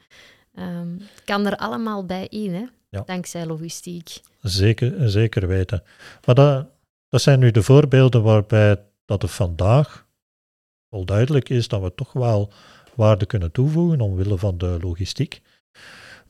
[0.55, 2.64] Het kan er allemaal bij in, hè?
[2.88, 3.03] Ja.
[3.07, 4.21] dankzij logistiek.
[4.40, 5.83] Zeker, zeker weten.
[6.25, 6.67] Maar dat,
[7.09, 10.07] dat zijn nu de voorbeelden waarbij dat het vandaag
[10.88, 12.53] wel duidelijk is dat we toch wel
[12.95, 15.43] waarde kunnen toevoegen omwille van de logistiek.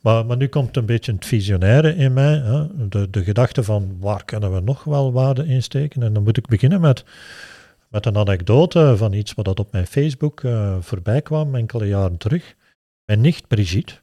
[0.01, 2.89] Maar, maar nu komt een beetje het visionaire in mij, hè?
[2.89, 6.03] De, de gedachte van waar kunnen we nog wel waarde insteken.
[6.03, 7.05] En dan moet ik beginnen met,
[7.89, 12.17] met een anekdote van iets wat dat op mijn Facebook eh, voorbij kwam enkele jaren
[12.17, 12.55] terug.
[13.05, 13.95] Mijn nicht Brigitte,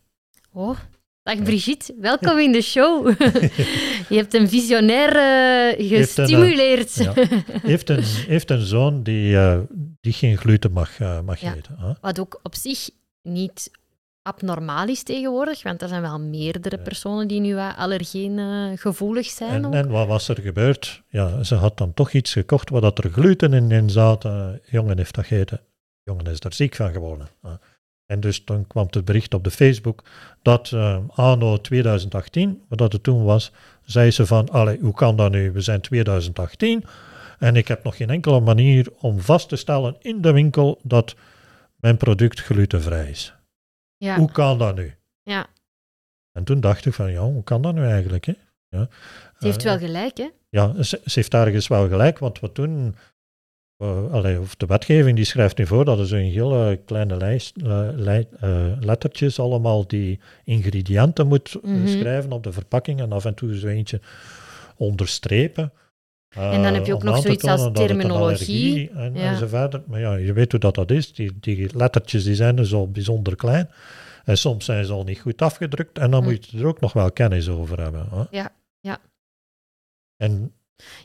[0.53, 0.77] Oh,
[1.23, 3.07] dag Brigitte, welkom in de show.
[4.09, 6.93] Je hebt een visionair eh, Heeft een, eh, gestimuleerd.
[6.95, 7.13] ja.
[7.61, 9.59] heeft een, heeft een zoon die, eh,
[10.01, 11.55] die geen gluten mag, mag Ja.
[11.55, 11.97] eten.
[12.01, 12.89] Wat ook op zich
[13.21, 13.71] niet
[14.21, 19.63] abnormaal is tegenwoordig, want er zijn wel meerdere personen die nu wat allergeengevoelig zijn.
[19.65, 21.03] En, en wat was er gebeurd?
[21.07, 24.27] Ja, ze had dan toch iets gekocht waar dat er gluten in, in zat.
[24.69, 25.61] Jongen heeft dat gegeten.
[26.03, 27.27] Jongen is daar ziek van geworden.
[28.11, 30.03] En dus dan kwam het bericht op de Facebook
[30.41, 33.51] dat eh, anno 2018, wat dat het toen was,
[33.85, 35.51] zei ze van, allee, hoe kan dat nu?
[35.51, 36.83] We zijn 2018
[37.39, 41.15] en ik heb nog geen enkele manier om vast te stellen in de winkel dat
[41.75, 43.33] mijn product glutenvrij is.
[43.97, 44.17] ja.
[44.17, 44.93] Hoe kan dat nu?
[45.23, 45.47] ja,
[46.31, 48.25] En toen dacht ik van, ja, hoe kan dat nu eigenlijk?
[48.25, 48.33] Hè?
[48.69, 48.87] Ja.
[49.39, 50.29] ze heeft Eh, wel gelijk, hè?
[50.49, 52.95] Ja, ze, ze heeft ergens wel gelijk, want wat toen,
[53.81, 57.57] eh, allee, of de wetgeving die schrijft nu voor dat er zo'n hele kleine lijst,
[57.57, 61.87] eh, eh, lettertjes allemaal die ingrediënten moet Mhm.
[61.87, 64.01] schrijven op de verpakking en af en toe zo eentje
[64.77, 65.71] onderstrepen.
[66.29, 68.89] En dan heb je ook nog zoiets als een terminologie.
[68.89, 69.19] En, Ja.
[69.31, 69.83] en zo verder.
[69.87, 71.13] Maar ja, je weet hoe dat, dat is.
[71.13, 73.69] Die, die lettertjes die zijn dus al bijzonder klein.
[74.25, 75.97] En soms zijn ze al niet goed afgedrukt.
[75.97, 76.29] En dan Hm.
[76.29, 78.07] moet je er ook nog wel kennis over hebben.
[78.11, 78.23] Hè?
[78.37, 78.97] Ja, ja.
[80.17, 80.53] En,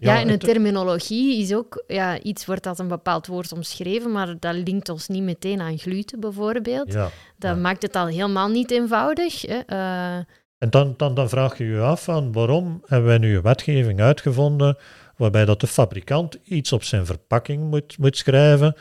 [0.00, 4.38] Ja, en de terminologie is ook, ja, iets wordt als een bepaald woord omschreven, maar
[4.38, 6.92] dat linkt ons niet meteen aan gluten bijvoorbeeld.
[6.92, 7.10] ja.
[7.38, 7.60] Dat ja.
[7.60, 9.42] maakt het al helemaal niet eenvoudig.
[9.42, 9.58] Hè?
[9.66, 10.16] Eh,
[10.58, 14.00] En dan, dan, dan vraag je je af van waarom hebben wij nu een wetgeving
[14.00, 14.76] uitgevonden
[15.16, 18.76] waarbij dat de fabrikant iets op zijn verpakking moet, moet schrijven,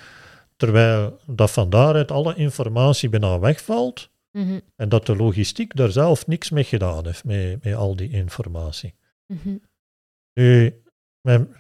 [0.58, 6.28] terwijl dat van daaruit alle informatie bijna wegvalt mhm, en dat de logistiek daar zelf
[6.28, 8.94] niks mee gedaan heeft, met, met al die informatie.
[9.28, 9.56] mhm.
[10.40, 10.82] Nu,
[11.22, 11.56] mijn,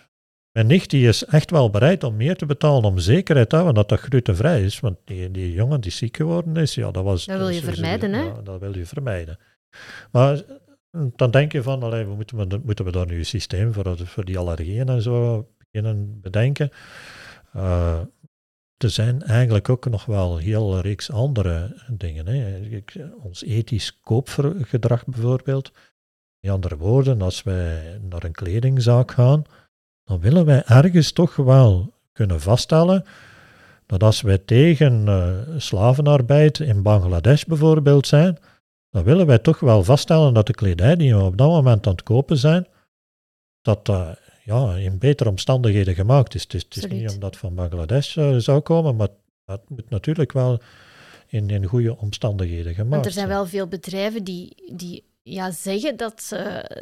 [0.52, 3.74] mijn nicht die is echt wel bereid om meer te betalen om zekerheid te hebben
[3.74, 7.26] dat dat glutenvrij is, want die, die jongen die ziek geworden is, ja, dat was...
[7.26, 8.22] Dat wil je is- vermijden, hè?
[8.22, 9.40] Ja, dat wil je vermijden.
[10.12, 10.44] Maar
[10.92, 13.74] eh, dan denk je van, allee, we moeten, we, moeten we daar nu een systeem
[13.74, 16.70] voor, voor die allergieën en zo beginnen bedenken?
[17.54, 18.00] Eh,
[18.78, 22.28] er zijn eigenlijk ook nog wel heel reeks andere dingen.
[22.28, 22.70] Hè.
[23.24, 25.72] Ons ethisch koopgedrag bijvoorbeeld.
[26.46, 29.44] In andere woorden, als wij naar een kledingzaak gaan,
[30.04, 33.06] dan willen wij ergens toch wel kunnen vaststellen
[33.86, 38.38] dat als wij tegen eh, slavenarbeid in Bangladesh bijvoorbeeld zijn,
[38.90, 41.92] dan willen wij toch wel vaststellen dat de kledij die we op dat moment aan
[41.92, 42.68] het kopen zijn,
[43.62, 46.44] dat dat ja, in betere omstandigheden gemaakt is.
[46.44, 49.10] Het is, het is niet omdat het van Bangladesh eh, zou komen, maar
[49.46, 50.60] het moet natuurlijk wel
[51.28, 53.38] in, in goede omstandigheden gemaakt Want er zijn zijn.
[53.38, 56.36] wel veel bedrijven die, die ja, zeggen dat ze,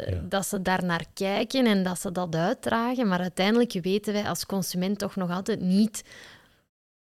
[0.10, 0.20] Ja.
[0.30, 4.46] dat ze daar naar kijken en dat ze dat uitdragen, maar uiteindelijk weten wij als
[4.46, 6.04] consument toch nog altijd niet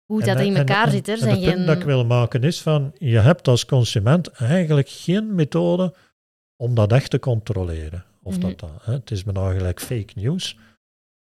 [0.05, 1.07] hoe dat in elkaar en, zit.
[1.07, 4.27] Er en zijn het punt dat ik wil maken is van, je hebt als consument
[4.27, 5.93] eigenlijk geen methode
[6.55, 8.05] om dat echt te controleren.
[8.23, 8.41] Of Mhm.
[8.47, 10.57] dat, dat hè, het is bijna gelijk fake news.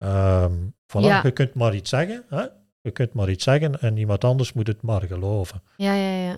[0.03, 1.19] Voilà, Ja.
[1.23, 2.45] Je kunt maar iets zeggen, hè?
[2.81, 5.61] je kunt maar iets zeggen en iemand anders moet het maar geloven.
[5.77, 6.37] Ja, ja, ja.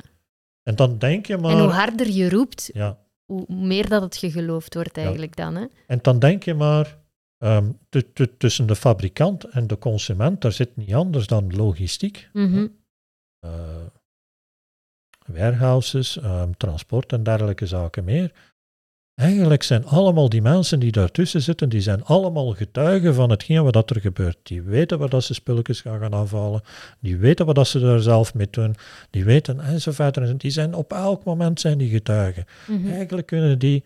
[0.63, 1.51] En dan denk je maar...
[1.51, 5.55] En hoe harder je roept, ja, hoe meer dat het gegeloofd wordt eigenlijk dan.
[5.55, 5.65] Hè?
[5.87, 6.97] en dan denk je maar,
[7.37, 12.29] ehm, tu- tu- tussen de fabrikant en de consument, daar zit niet anders dan logistiek.
[13.39, 13.85] Eh,
[15.25, 18.53] warehouses, ehm, transport en dergelijke zaken meer.
[19.15, 23.89] Eigenlijk zijn allemaal die mensen die daartussen zitten, die zijn allemaal getuigen van hetgeen wat
[23.89, 24.37] er gebeurt.
[24.43, 26.61] Die weten waar dat ze spulletjes gaan gaan afhalen,
[26.99, 28.75] die weten wat dat ze daar zelf mee doen,
[29.09, 30.39] die weten enzovoort.
[30.39, 32.45] Die zijn op elk moment zijn die getuigen.
[32.67, 32.89] Mhm.
[32.89, 33.83] Eigenlijk kunnen die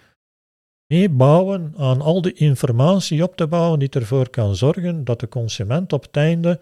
[0.88, 5.94] meebouwen aan al die informatie op te bouwen die ervoor kan zorgen dat de consument
[5.94, 6.60] op het einde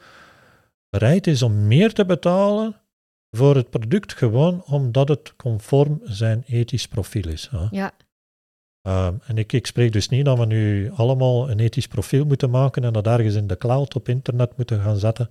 [0.89, 2.75] bereid is om meer te betalen
[3.31, 7.47] voor het product, gewoon omdat het conform zijn ethisch profiel is.
[7.51, 7.67] hè.
[7.71, 7.91] Ja,
[8.87, 12.49] Ehm, en ik, ik spreek dus niet dat we nu allemaal een ethisch profiel moeten
[12.49, 15.29] maken en dat ergens in de cloud op internet moeten gaan zetten.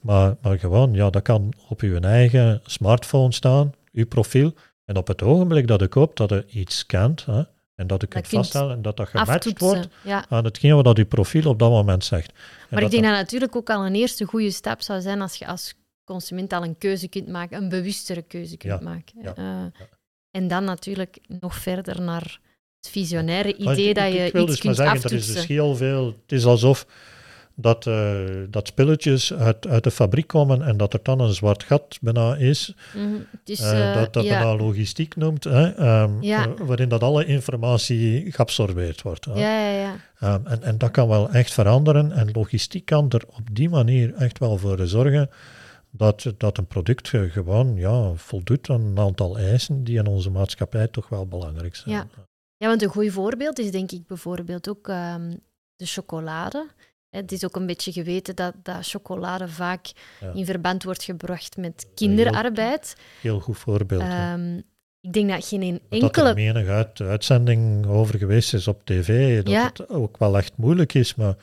[0.00, 4.52] Maar, maar gewoon, ja, dat kan op uw eigen smartphone staan, uw profiel.
[4.84, 7.42] En op het ogenblik dat ik hoop dat je iets scant hè,
[7.74, 10.24] en dat kunt kunt vaststellen en dat dat gematcht wordt Ja.
[10.28, 12.28] aan hetgeen wat dat uw profiel op dat moment zegt.
[12.30, 12.34] En
[12.70, 15.34] Maar ik denk dat dat natuurlijk ook al een eerste goede stap zou zijn als
[15.34, 15.74] je als
[16.04, 19.22] consument al een keuze kunt maken, een bewustere keuze kunt Ja, maken.
[19.22, 19.82] ja, Eh,
[20.30, 22.40] En dan natuurlijk nog verder naar
[22.80, 25.16] het visionaire Maar idee ik- dat je ik wil iets dus maar kunt zeggen, er
[25.16, 26.06] is dus heel veel.
[26.06, 26.86] Het is alsof
[27.54, 28.18] dat, eh,
[28.50, 32.36] dat spulletjes uit, uit de fabriek komen en dat er dan een zwart gat bijna
[32.36, 32.74] is.
[33.44, 35.60] Eh, eh, dat dat ja, bijna logistiek noemt, hè,
[36.20, 36.46] Ja.
[36.46, 39.24] eh, waarin dat alle informatie geabsorbeerd wordt.
[39.24, 39.32] hè.
[39.32, 39.96] ja, ja, ja.
[40.20, 42.12] Ehm, en, en dat kan wel echt veranderen.
[42.12, 45.30] En logistiek kan er op die manier echt wel voor zorgen
[45.90, 50.86] dat, dat een product gewoon ja, voldoet aan een aantal eisen die in onze maatschappij
[50.88, 51.94] toch wel belangrijk zijn.
[51.94, 52.06] Ja.
[52.58, 55.34] Ja, want een goed voorbeeld is denk ik bijvoorbeeld ook ehm,
[55.76, 56.66] de chocolade.
[57.10, 59.86] Het is ook een beetje geweten dat, dat chocolade vaak
[60.20, 60.32] Ja.
[60.34, 62.96] in verband wordt gebracht met kinderarbeid.
[63.20, 64.02] Heel goed voorbeeld.
[64.02, 64.56] Ehm,
[65.00, 66.34] ik denk dat geen een Dat er enkele...
[66.34, 69.64] menig uit, uitzending over geweest is op tv, dat Ja.
[69.66, 71.36] het ook wel echt moeilijk is, maar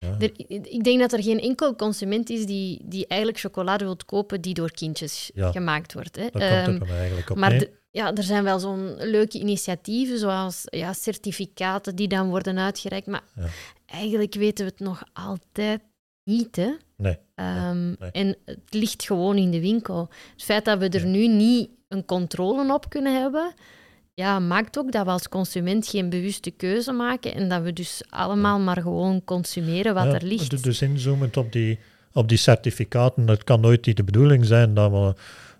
[0.00, 0.32] ja, Er-
[0.72, 4.54] ik denk dat er geen enkel consument is die, die eigenlijk chocolade wilt kopen die
[4.54, 5.50] door kindjes Ja.
[5.50, 6.16] gemaakt wordt.
[6.16, 6.26] Hè.
[6.32, 10.62] daar Ehm, komt eigenlijk op maar de- ja, er zijn wel zo'n leuke initiatieven, zoals
[10.64, 13.06] ja, certificaten die dan worden uitgereikt.
[13.06, 13.46] Maar Ja.
[13.86, 15.80] eigenlijk weten we het nog altijd
[16.24, 16.56] niet.
[16.56, 16.70] Hè?
[16.96, 18.10] Nee, Ehm, nee.
[18.10, 20.08] En het ligt gewoon in de winkel.
[20.32, 23.52] Het feit dat we er nu niet een controle op kunnen hebben,
[24.20, 28.02] ja, maakt ook dat we als consument geen bewuste keuze maken en dat we dus
[28.08, 30.50] allemaal maar gewoon consumeren wat Ja, er ligt.
[30.50, 31.78] d- Dus inzoomend op die,
[32.12, 35.14] op die certificaten, het kan nooit niet de bedoeling zijn dat we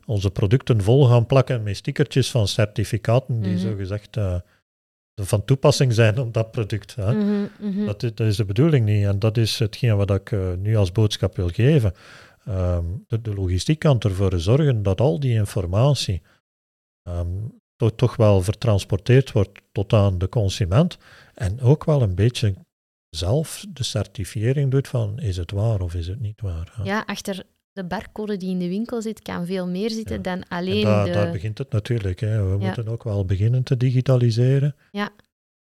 [0.06, 3.60] onze producten vol gaan plakken met stickertjes van certificaten die Mhm.
[3.60, 4.34] zogezegd eh,
[5.22, 6.94] van toepassing zijn op dat product.
[6.94, 7.12] Hè.
[7.14, 7.84] Mhm, mhm.
[7.86, 9.04] Dat, is, dat is de bedoeling niet.
[9.04, 11.92] En dat is hetgeen wat ik eh, nu als boodschap wil geven.
[12.46, 16.22] Ehm, de, de logistiek kan ervoor zorgen dat al die informatie
[17.02, 17.26] ehm,
[17.80, 20.98] to- toch wel vertransporteerd wordt tot aan de consument.
[21.34, 22.54] En ook wel een beetje
[23.10, 26.80] zelf de certifiering doet van is het waar of is het niet waar.
[26.84, 30.22] Ja, achter de barcode die in de winkel zit, kan veel meer zitten Ja.
[30.22, 31.10] dan En alleen daar, de...
[31.12, 32.20] daar begint het natuurlijk.
[32.20, 32.44] Hè.
[32.44, 32.66] We Ja.
[32.66, 34.76] moeten ook wel beginnen te digitaliseren.
[34.90, 35.08] Ja.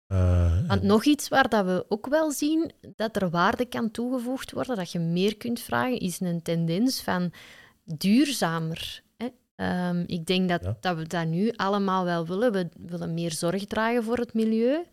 [0.06, 3.90] Eh, Want en- nog iets waar dat we ook wel zien dat er waarde kan
[3.90, 7.32] toegevoegd worden, dat je meer kunt vragen, is een tendens van
[7.84, 9.02] duurzamer.
[9.56, 10.76] Ehm, ik denk dat, Ja.
[10.80, 12.52] dat we dat nu allemaal wel willen.
[12.52, 14.84] We willen meer zorg dragen voor het milieu.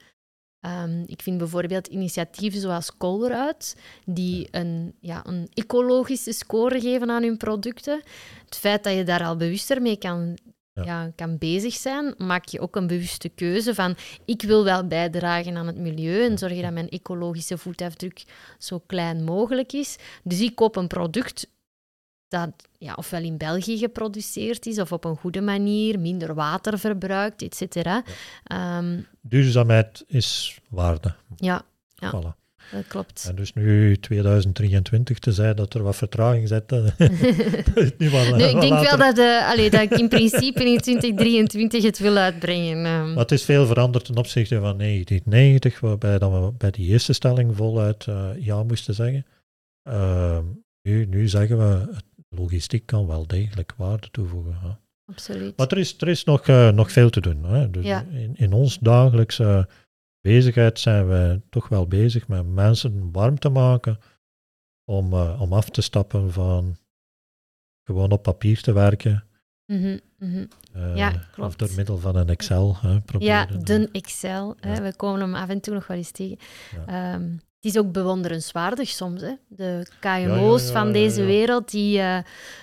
[0.59, 7.23] Ehm, ik vind bijvoorbeeld initiatieven zoals Colruyt, die een, ja, een ecologische score geven aan
[7.23, 8.01] hun producten.
[8.45, 10.37] Het feit dat je daar al bewuster mee kan,
[10.73, 10.83] Ja.
[10.83, 11.11] ja.
[11.15, 13.95] kan bezig zijn, maak je ook een bewuste keuze van
[14.25, 18.23] ik wil wel bijdragen aan het milieu en zorg je dat mijn ecologische voetafdruk
[18.57, 19.97] zo klein mogelijk is.
[20.23, 21.47] Dus ik koop een product
[22.29, 27.41] dat ja, ofwel in België geproduceerd is of op een goede manier, minder water verbruikt,
[27.41, 28.03] et cetera.
[28.43, 31.13] Ehm, Duurzaamheid is waarde.
[31.35, 31.61] ja,
[31.95, 32.11] Ja.
[32.15, 32.37] Voilà.
[32.71, 33.25] dat klopt.
[33.29, 36.79] En dus nu 2023 te zeggen dat er wat vertraging zit, eh,
[37.97, 38.97] nu wel, Nee, ik denk later.
[38.97, 42.81] wel dat, de, allee, dat ik in principe in 2023 het wil uitbrengen.
[42.81, 47.13] Maar het is veel veranderd ten opzichte van 1990, waarbij dan we bij die eerste
[47.13, 49.25] stelling voluit eh, ja moesten zeggen.
[49.83, 50.43] Ehm,
[50.81, 54.59] nu, nu zeggen we, het- logistiek kan wel degelijk waarde toevoegen.
[54.59, 54.69] hè.
[55.05, 55.57] Absoluut.
[55.57, 57.43] Maar er is, er is nog, eh, nog veel te doen.
[57.43, 57.69] Hè.
[57.69, 58.01] Dus Ja.
[58.01, 59.67] in, in ons dagelijkse
[60.21, 63.99] bezigheid zijn we toch wel bezig met mensen warm te maken
[64.85, 66.77] om, eh, om af te stappen van
[67.83, 69.23] gewoon op papier te werken.
[69.65, 70.45] Mhm, mhm.
[70.73, 71.59] eh, Ja, Of klopt.
[71.59, 72.77] door middel van een Excel.
[72.79, 74.55] Hè, proberen, Ja, de Excel.
[74.59, 74.81] Hè.
[74.81, 76.37] We komen hem af en toe nog wel eens tegen.
[76.85, 77.13] Ja.
[77.13, 79.21] Ehm, het is ook bewonderenswaardig soms.
[79.21, 79.33] Hè.
[79.47, 82.17] De KMO's Ja, ja, ja, van deze wereld die eh,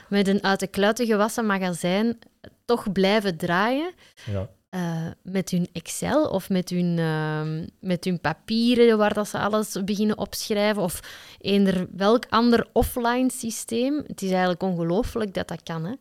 [0.09, 2.18] met een uit de kluiten gewassen magazijn
[2.64, 3.92] toch blijven draaien.
[4.30, 4.48] Ja.
[4.68, 9.76] eh, met hun Excel of met hun, ehm, met hun papieren waar dat ze alles
[9.85, 11.00] beginnen opschrijven of
[11.40, 14.02] eender welk ander offline systeem.
[14.06, 15.85] Het is eigenlijk ongelooflijk dat dat kan.
[15.85, 15.92] Hè?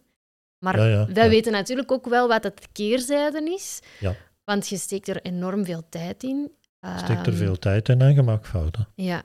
[0.60, 1.30] Maar Ja, ja, wij ja.
[1.30, 3.80] weten natuurlijk ook wel wat het keerzijde is.
[4.00, 4.16] Ja.
[4.44, 6.52] Want je steekt er enorm veel tijd in.
[6.94, 8.88] Je steekt er Ehm, veel tijd in en je maakt fouten.
[8.96, 9.24] Ja,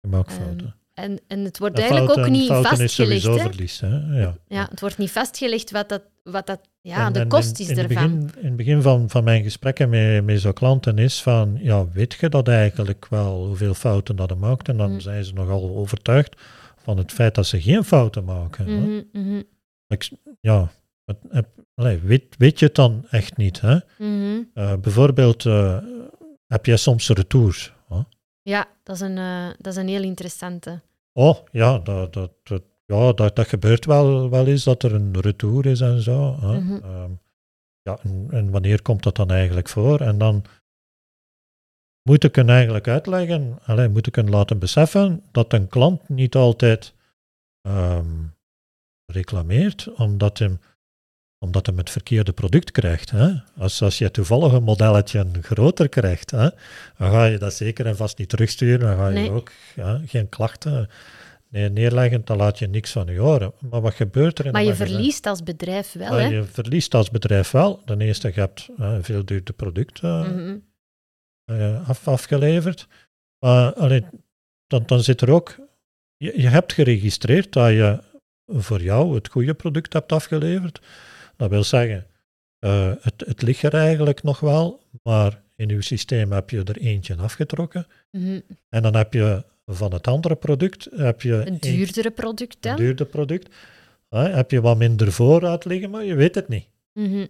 [0.00, 0.74] Je maakt Ehm, fouten.
[0.94, 3.22] en, en het wordt En eigenlijk fouten- ook niet fouten is vastgelegd.
[3.22, 3.50] sowieso hè?
[3.50, 3.80] verlies.
[3.80, 4.20] Hè?
[4.20, 4.36] Ja.
[4.46, 7.78] Ja, het wordt niet vastgelegd wat dat, wat dat ja, En- de kost is in
[7.78, 8.20] het ervan.
[8.20, 11.88] begin, in het begin van, van mijn gesprekken met, met zo'n klanten is van, ja,
[11.88, 14.68] weet je dat eigenlijk wel, hoeveel fouten dat er maakt?
[14.68, 15.00] En dan Mm.
[15.00, 16.40] zijn ze nogal overtuigd
[16.76, 18.66] van het feit dat ze geen fouten maken.
[18.66, 18.76] hè.
[18.80, 19.42] Mhm, mhm,
[19.86, 20.70] Ik, ja,
[21.04, 21.46] het-
[22.02, 23.60] weet, weet je het dan echt niet?
[23.60, 23.78] Hè?
[24.54, 25.76] Eh, bijvoorbeeld, eh,
[26.48, 27.76] heb jij soms retours?
[28.42, 30.80] Ja, dat is, een, eh, dat is een heel interessante.
[31.12, 35.20] Oh, ja, dat, dat, dat, ja, dat, dat gebeurt wel, wel eens, dat er een
[35.20, 36.36] retour is en zo.
[36.40, 36.60] Hè?
[36.60, 36.84] Mhm.
[36.84, 37.10] Ehm,
[37.82, 40.00] ja, en, en wanneer komt dat dan eigenlijk voor?
[40.00, 40.44] En dan
[42.02, 46.34] moet ik hen eigenlijk uitleggen, alleen moet ik hen laten beseffen dat een klant niet
[46.34, 46.94] altijd
[47.60, 48.24] ehm,
[49.06, 50.60] reclameert, omdat hem,
[51.38, 53.10] omdat hem het verkeerde product krijgt.
[53.10, 53.28] Hè?
[53.56, 56.48] Als, als je toevallig een modelletje groter krijgt, hè,
[56.96, 58.80] dan ga je dat zeker en vast niet terugsturen.
[58.88, 59.30] Dan ga je Nee.
[59.30, 60.88] ook ja, geen klachten
[61.48, 63.52] nee, neerleggen, dan laat je niks van je horen.
[63.70, 64.90] Maar wat gebeurt er in Maar je magazijn?
[64.90, 66.26] verliest als bedrijf wel, Maar hè?
[66.26, 67.82] je verliest als bedrijf wel.
[67.84, 70.56] Ten eerste, je hebt een veel duurder product eh, Mhm.
[71.44, 72.86] eh, af, afgeleverd.
[73.38, 74.06] Maar alleen,
[74.66, 75.56] dan, dan zit er ook...
[76.16, 77.98] Je, je hebt geregistreerd dat je
[78.46, 80.80] voor jou het goede product hebt afgeleverd.
[81.38, 82.06] Dat wil zeggen,
[82.58, 86.76] eh, het, het ligt er eigenlijk nog wel, maar in uw systeem heb je er
[86.76, 87.86] eentje afgetrokken.
[88.10, 88.40] Mhm.
[88.68, 92.60] En dan heb je van het andere product heb je Een een- duurdere product een
[92.60, 92.76] dan?
[92.76, 93.54] duurder product.
[94.08, 96.66] Heb je wat minder voorraad liggen, maar je weet het niet.
[96.92, 97.26] Mhm.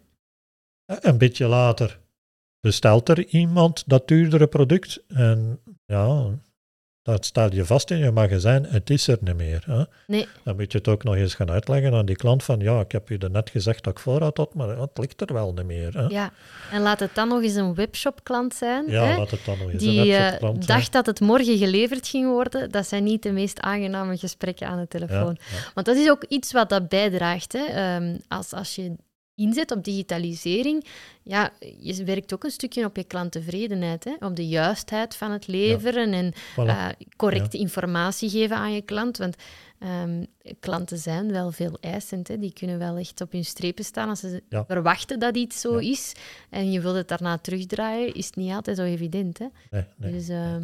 [0.87, 1.99] Een beetje later
[2.61, 6.39] bestelt er iemand dat duurdere product en ja,
[7.13, 9.63] dat stel je vast in je magazijn, het is er niet meer.
[9.67, 9.83] Hè?
[10.07, 10.29] Nee.
[10.45, 12.93] Dan moet je het ook nog eens gaan uitleggen aan die klant van ja, ik
[12.93, 15.65] heb u er net gezegd dat ik voorraad had, maar het ligt er wel niet
[15.67, 15.93] meer.
[15.95, 16.01] Hè?
[16.03, 16.31] Ja, Ja,
[16.73, 18.91] en laat het dan nog eens een webshop-klant zijn.
[18.91, 19.17] hè?
[19.17, 20.79] laat het dan nog eens een Die eh, webshopklant zijn.
[20.79, 22.71] dacht dat het morgen geleverd ging worden.
[22.71, 25.37] Dat zijn niet de meest aangename gesprekken aan de Ja, telefoon.
[25.53, 25.57] ja.
[25.75, 27.53] Want dat is ook iets wat dat bijdraagt.
[27.53, 27.65] Hè.
[27.65, 28.93] Ehm, als, als je
[29.39, 30.85] inzet op digitalisering,
[31.23, 35.47] ja, je werkt ook een stukje op je klanttevredenheid, hè, op de juistheid van het
[35.47, 36.67] leveren en Voilà.
[36.67, 39.17] eh, correcte informatie geven aan je klant.
[39.17, 39.37] Want
[39.79, 40.25] ehm,
[40.61, 42.29] klanten zijn wel veel eisend.
[42.29, 42.39] Hè.
[42.39, 44.65] Die kunnen wel echt op hun strepen staan als ze Ja.
[44.69, 45.91] verwachten dat iets zo Ja.
[45.91, 46.13] is.
[46.51, 49.39] En je wilt het daarna terugdraaien, is het niet altijd zo evident.
[49.39, 49.47] Hè.
[49.71, 50.13] nee, nee.
[50.13, 50.63] Dus ehm,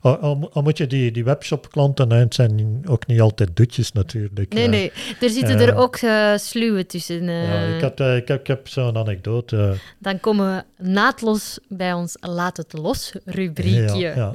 [0.00, 3.92] Al, al, mo- al moet je die, die webshopklanten, het zijn ook niet altijd dutjes
[3.92, 4.52] natuurlijk.
[4.52, 4.70] nee, eh.
[4.70, 7.28] nee, er zitten eh, er ook uh, sluwe tussen.
[7.28, 7.44] eh.
[7.48, 9.56] Ja, ik, had, eh, ik heb, ik heb zo'n anekdote.
[9.56, 13.96] eh, Dan komen we naadloos bij ons Laat het los rubriekje.
[14.14, 14.32] Ja.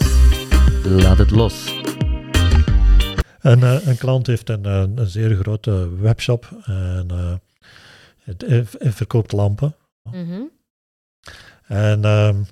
[0.90, 1.80] Laat het los.
[3.40, 7.34] Een, eh, een klant heeft een, eh, een zeer grote webshop en eh,
[8.18, 8.44] het,
[8.78, 9.76] verkoopt lampen.
[10.02, 10.40] Mhm.
[11.66, 12.42] En ehm,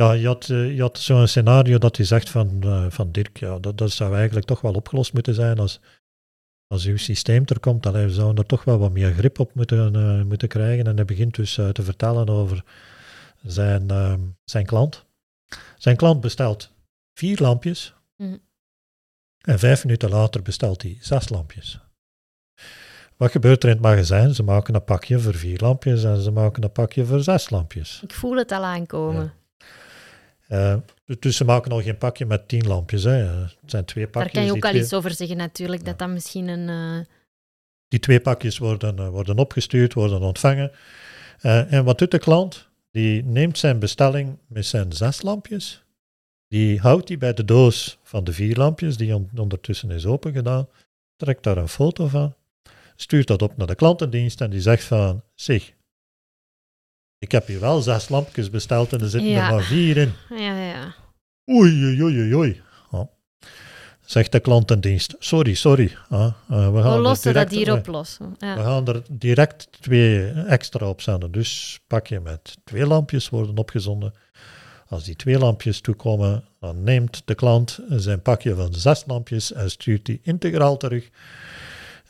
[0.00, 3.58] ja, je had, je had zo'n scenario dat hij zegt van, eh, van Dirk, ja,
[3.58, 5.80] dat, dat zou eigenlijk toch wel opgelost moeten zijn als,
[6.66, 7.82] als uw systeem er komt.
[7.82, 10.86] Dan we zouden er toch wel wat meer grip op moeten, eh, moeten krijgen.
[10.86, 12.64] En hij begint dus eh, te vertellen over
[13.42, 15.04] zijn, ehm, zijn klant.
[15.78, 16.72] Zijn klant bestelt
[17.16, 17.94] vier lampjes.
[18.16, 18.36] Mhm.
[19.40, 21.80] En vijf minuten later bestelt hij zes lampjes.
[23.16, 24.34] Wat gebeurt er in het magazijn?
[24.34, 28.00] Ze maken een pakje voor vier lampjes en ze maken een pakje voor zes lampjes.
[28.02, 29.32] Ik voel het al aankomen.
[30.48, 30.76] Eh,
[31.18, 33.02] dus ze maken nog geen pakje met tien lampjes.
[33.02, 33.12] Hè.
[33.12, 34.32] Het zijn twee Daar pakjes.
[34.32, 36.68] kan je ook al twee, iets over zeggen natuurlijk, dat dat misschien een...
[36.68, 37.06] eh,
[37.88, 40.72] die twee pakjes worden, eh, worden opgestuurd, worden ontvangen.
[41.40, 42.68] En wat doet de klant?
[42.90, 45.84] Die neemt zijn bestelling met zijn zes lampjes.
[46.48, 50.68] Die houdt die bij de doos van de vier lampjes, die on- ondertussen is opengedaan.
[51.16, 52.34] Trekt daar een foto van.
[52.96, 55.72] Stuurt dat op naar de klantendienst en die zegt van, zeg,
[57.18, 59.46] ik heb hier wel zes lampjes besteld en er zitten Ja.
[59.48, 60.12] er maar vier in.
[60.46, 60.94] ja, ja.
[61.50, 62.62] Oei, oei, oei, oei.
[62.90, 63.08] Ja.
[64.04, 65.96] Zegt de klantendienst, sorry, sorry.
[66.08, 68.36] Ah, eh, we gaan We er dat hier we- oplossen.
[68.38, 68.62] We Ja.
[68.62, 71.32] gaan er direct twee extra op zenden.
[71.32, 74.12] Dus pak je met twee lampjes worden opgezonden.
[74.88, 79.70] Als die twee lampjes toekomen, dan neemt de klant zijn pakje van zes lampjes en
[79.70, 81.10] stuurt die integraal terug.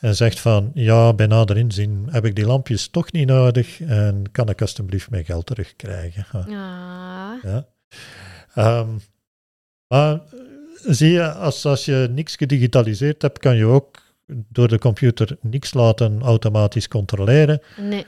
[0.01, 4.25] En zegt van, ja, bij nader inzien heb ik die lampjes toch niet nodig en
[4.33, 6.27] kan ik alstublieft mijn geld terugkrijgen.
[6.31, 6.47] Ja.
[6.49, 7.41] Ja.
[7.43, 7.67] Ja.
[8.55, 8.89] Ehm,
[9.89, 10.21] maar eh,
[10.85, 15.75] zie je, als, als je niks gedigitaliseerd hebt, kan je ook door de computer niks
[15.75, 17.61] laten automatisch controleren.
[17.77, 18.07] Nee.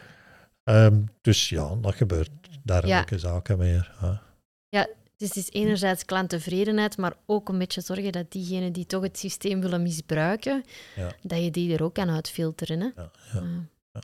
[0.64, 2.30] Ehm, dus ja, dat gebeurt
[2.62, 3.94] dergelijke zaken meer.
[4.00, 4.22] Ja.
[5.18, 9.18] Dus het is enerzijds klanttevredenheid, maar ook een beetje zorgen dat diegenen die toch het
[9.18, 10.64] systeem willen misbruiken,
[10.96, 11.12] Ja.
[11.22, 12.80] dat je die er ook kan uitfilteren.
[12.80, 12.86] Hè?
[12.96, 13.42] Ja, ja.
[13.92, 14.00] Eh,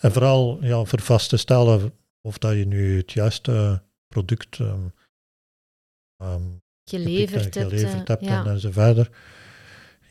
[0.00, 4.80] En vooral ja, voor vast te stellen of dat je nu het juiste product ehm,
[6.16, 6.42] ehm,
[6.84, 7.56] Geleverd hebt.
[7.56, 8.46] geleverd eh, hebt ja.
[8.46, 9.10] en, zo verder.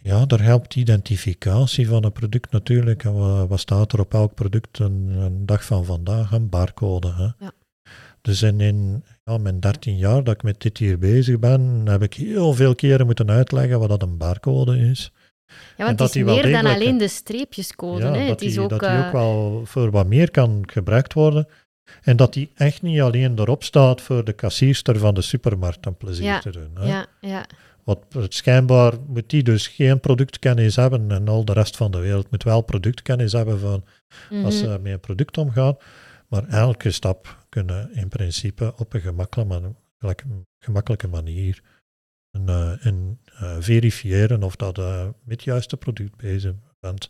[0.04, 3.04] Ja, daar helpt identificatie van een product natuurlijk.
[3.04, 6.32] En wat, wat staat er op elk product een, een dag van vandaag?
[6.32, 7.14] Een barcode.
[7.14, 7.46] Hè?
[7.46, 7.52] Ja.
[8.22, 12.04] Dus in, in ja, mijn 13 jaar dat ik met dit hier bezig ben, heb
[12.04, 15.12] ik heel veel keren moeten uitleggen wat dat een barcode is.
[15.78, 18.04] Ja, want dat het is meer dan alleen de streepjescode.
[18.04, 18.20] ja, hè.
[18.20, 21.14] dat, Het is die, ook, dat die eh, ook wel voor wat meer kan gebruikt
[21.14, 21.48] worden.
[22.02, 25.98] En dat die echt niet alleen erop staat voor de kassierster van de supermarkt een
[25.98, 26.72] plezier Ja, te doen.
[26.74, 26.88] Hè?
[26.88, 27.46] ja, ja,
[27.84, 32.00] Want het schijnbaar moet die dus geen productkennis hebben en al de rest van de
[32.00, 33.84] wereld moet wel productkennis hebben van
[34.44, 34.72] als mhm.
[34.72, 35.78] ze met een product omgaan.
[36.28, 39.02] Maar elke stap kunnen in principe op een
[40.60, 41.64] gemakkelijke, manier
[42.32, 42.86] en, eh,
[43.40, 47.10] eh, verifiëren of dat je met het juiste product bezig bent.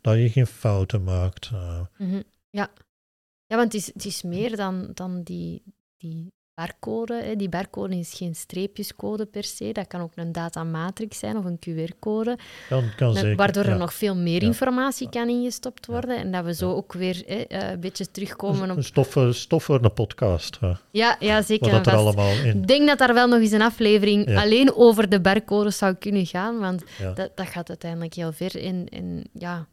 [0.00, 1.50] Dat je geen fouten maakt.
[1.52, 1.80] eh.
[1.98, 2.22] Mhm.
[2.50, 2.70] Ja.
[3.46, 5.62] ja, want het is, het is meer dan, dan die,
[5.96, 7.14] die barcode.
[7.22, 7.36] Hè.
[7.36, 9.72] Die barcode is geen streepjescode per se.
[9.72, 12.38] Dat kan ook een datamatrix zijn of een QR-code.
[12.68, 13.36] kan, kan Met- zeker.
[13.36, 13.76] waardoor er ja.
[13.76, 14.46] nog veel meer Ja.
[14.46, 16.16] informatie kan ingestopt worden.
[16.16, 16.74] En dat we zo Ja.
[16.74, 18.76] ook weer hè, eh, een beetje terugkomen op...
[18.76, 18.84] Een
[19.34, 20.58] stof, voor- een podcast.
[20.60, 20.72] hè.
[20.90, 21.70] Ja, ja zeker.
[21.70, 22.56] Dat er allemaal in.
[22.56, 26.26] Ik denk dat daar wel nog eens een aflevering alleen over de barcodes zou kunnen
[26.26, 26.82] gaan, want
[27.14, 28.64] dat, dat gaat uiteindelijk heel ver.
[28.64, 29.66] En, en ja,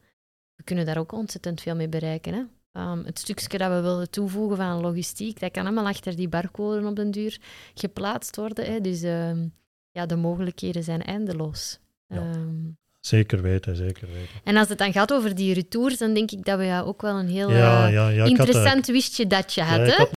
[0.56, 2.34] we kunnen daar ook ontzettend veel mee bereiken.
[2.34, 2.42] Hè?
[2.78, 6.88] Ehm, het stukje dat we willen toevoegen van logistiek, dat kan allemaal achter die barcode
[6.88, 7.38] op den duur
[7.74, 8.66] geplaatst worden.
[8.66, 8.82] Hè?
[8.82, 9.48] Dus ehm,
[9.92, 11.80] ja, de mogelijkheden zijn eindeloos.
[12.08, 12.18] Ja.
[12.18, 12.56] Ehm,
[13.00, 14.30] Zeker weten, zeker weten.
[14.44, 17.02] en als het dan gaat over die retours, dan denk ik dat we ja ook
[17.02, 18.10] wel een heel Ja, eh, ja, ja.
[18.10, 19.28] ik had, eh, interessant wistje
[19.64, 19.88] hadden.
[19.88, 20.10] ik had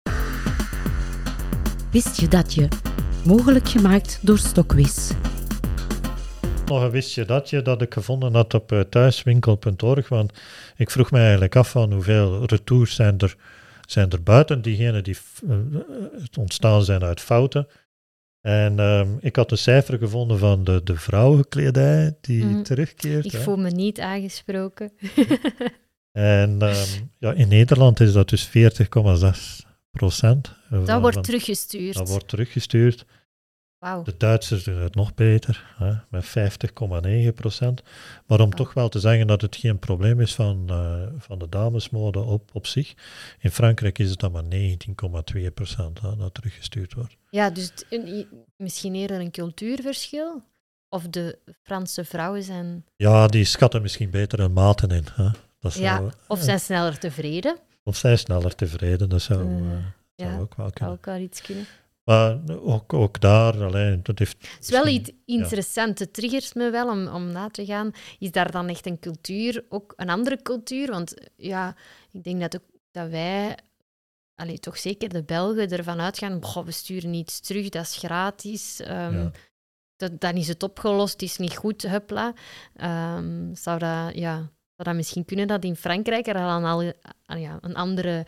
[1.92, 2.68] Wist je dat je?
[3.26, 5.12] Mogelijk gemaakt door Stokwiz.
[6.70, 10.34] Nog een wist je dat je dat ik gevonden had op eh, thuiswinkel.org, want
[10.76, 13.36] ik vroeg me eigenlijk af van hoeveel retours zijn er,
[13.88, 15.56] zijn er buiten diegenen die f- eh,
[16.22, 17.68] het ontstaan zijn uit fouten.
[18.42, 22.62] En ehm, ik had een cijfer gevonden van de, de vrouwenkledij die Mhm.
[22.64, 23.26] terugkeert.
[23.26, 23.40] Ik hè.
[23.40, 24.92] voel me niet aangesproken.
[26.12, 30.54] En ehm, ja, in Nederland is dat dus 40,6 procent.
[30.86, 31.94] Dat wordt teruggestuurd.
[31.96, 33.06] dat wordt teruggestuurd.
[33.80, 37.82] De Duitsers doen het nog beter, hè, met 50,9 procent.
[38.28, 41.50] Maar om toch wel te zeggen dat het geen probleem is van, eh, van de
[41.50, 42.94] damesmode op, op zich.
[43.40, 47.16] In Frankrijk is het dan maar 19,2 procent dat teruggestuurd wordt.
[47.30, 50.42] Ja, dus het- een- misschien eerder een cultuurverschil.
[50.90, 55.06] Of de Franse vrouwen zijn, Ja, die schatten misschien beter hun maten in.
[55.14, 55.30] Hè.
[55.60, 57.58] Dat zou, ja, of zijn sneller tevreden.
[57.84, 59.72] of zijn sneller tevreden, dat zou, eh,
[60.16, 60.94] zou ook wel kunnen.
[60.94, 61.66] ook wel iets kunnen.
[62.10, 64.38] Maar ook, ook daar, alleen, dat heeft...
[64.54, 66.00] Het is wel iets interessants.
[66.00, 67.92] Het triggert me wel om, om na te gaan.
[68.20, 70.92] Is daar dan echt een cultuur, ook een andere cultuur?
[70.92, 71.76] Want ja,
[72.12, 73.58] ik denk dat, ook, dat wij,
[74.36, 78.80] allee, toch zeker de Belgen, ervan uitgaan: "Goh, we sturen iets terug, dat is gratis.
[78.80, 79.32] ehm, Ja.
[79.96, 82.34] dat, dan is het opgelost, het is niet goed, hupla.
[82.76, 86.94] Ehm, zou, dat, ja, zou dat misschien kunnen dat in Frankrijk er al een, al,
[87.26, 88.26] ah, ja, een andere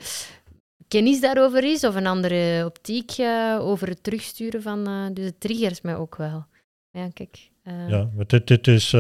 [0.88, 4.88] kennis daarover is, of een andere optiek eh, over het terugsturen van...
[4.88, 6.46] eh, dus het triggert mij ook wel.
[6.92, 7.50] Ja, kijk.
[7.64, 8.92] eh, Ja, maar dit, dit is,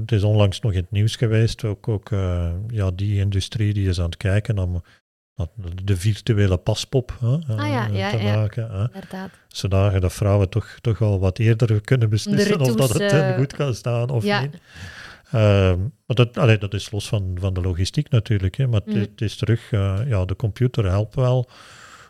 [0.00, 1.64] het is onlangs nog in het nieuws geweest.
[1.64, 2.08] Ook, ook
[2.68, 4.82] ja, die industrie die is aan het kijken om
[5.84, 7.26] de virtuele paspop hè,
[7.56, 8.34] Ah ja, ja, te ja.
[8.36, 8.70] maken.
[8.70, 9.30] Hè, Inderdaad.
[9.48, 13.52] zodat de vrouwen toch, toch al wat eerder kunnen beslissen of dat het hen goed
[13.52, 14.40] kan staan of ja.
[14.40, 14.58] niet.
[15.30, 18.56] Maar dat, allee, dat is los van, van de logistiek natuurlijk.
[18.56, 19.00] Hè, maar het, Mm.
[19.00, 21.48] het is terug, eh, ja, de computer helpt wel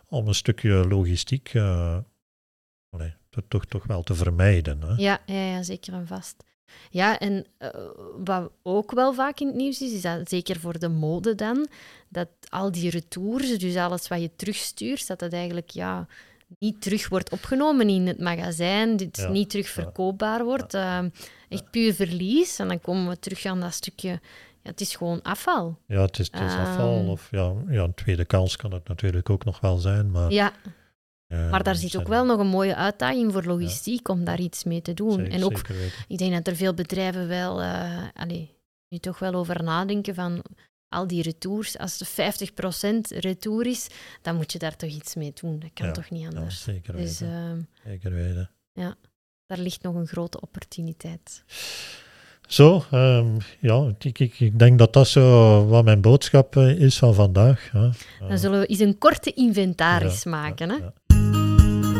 [0.08, 1.96] om een stukje logistiek eh,
[2.90, 4.80] allee, to- toch, toch wel te vermijden.
[4.82, 4.92] Hè.
[4.96, 6.36] Ja, ja, ja, zeker en vast.
[6.90, 7.70] Ja, en eh,
[8.24, 11.68] wat ook wel vaak in het nieuws is, is dat zeker voor de mode dan,
[12.08, 16.06] dat al die retours, dus alles wat je terugstuurt, dat dat eigenlijk ja,
[16.58, 19.72] niet terug wordt opgenomen in het magazijn, dit Ja, niet terug ja.
[19.82, 20.74] verkoopbaar wordt.
[20.74, 21.08] Ehm,
[21.50, 22.58] echt puur verlies.
[22.58, 24.18] En dan komen we terug aan dat stukje, ja,
[24.62, 25.78] het is gewoon afval.
[25.86, 26.98] Ja, het is, het is afval.
[26.98, 27.08] Ehm.
[27.08, 30.10] Of ja, ja, een tweede kans kan het natuurlijk ook nog wel zijn.
[30.10, 30.52] Maar, Ja,
[31.26, 34.40] eh, maar daar het zit ook wel nog een mooie uitdaging voor logistiek om daar
[34.40, 35.12] iets mee te doen.
[35.14, 35.60] zeker- en ook.
[36.08, 38.54] Ik denk dat er veel bedrijven wel, eh allee,
[38.88, 40.42] nu toch wel over nadenken van
[40.88, 41.78] al die retours.
[41.78, 43.88] Als de 50% retour is,
[44.22, 45.58] dan moet je daar toch iets mee doen.
[45.58, 46.62] Dat kan Ja, toch niet Ja, anders.
[46.62, 47.34] zeker dus weten.
[47.36, 48.50] ehm, zeker weten.
[49.50, 51.42] Daar ligt nog een grote opportuniteit.
[52.48, 56.98] Zo, ehm, ja, ik, ik, ik denk dat dat zo wat mijn boodschap eh, is
[56.98, 57.68] van vandaag.
[57.72, 57.88] Hè.
[58.28, 60.68] Dan zullen we eens een korte inventaris Ja, maken.
[60.68, 60.80] ja, hè?
[60.82, 60.92] ja.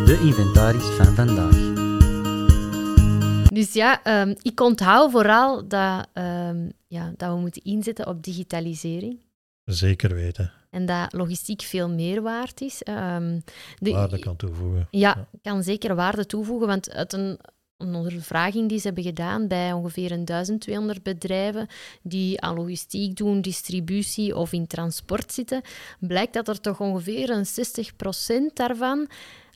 [0.05, 1.79] De inventaris van vandaag.
[3.53, 9.19] Dus ja, ehm, ik onthoud vooral dat, ehm, ja, dat we moeten inzetten op digitalisering.
[9.65, 10.53] Zeker weten.
[10.71, 12.83] En dat logistiek veel meer waard is.
[12.83, 13.41] Ehm,
[13.79, 14.89] de- Waarde kan toevoegen.
[14.91, 17.39] Ja, kan zeker waarde toevoegen, want uit een,
[17.77, 21.67] een ondervraging die ze hebben gedaan bij ongeveer een 1200 bedrijven
[22.03, 25.63] die aan logistiek doen, distributie of in transport zitten,
[25.99, 29.09] blijkt dat er toch ongeveer een 60% daarvan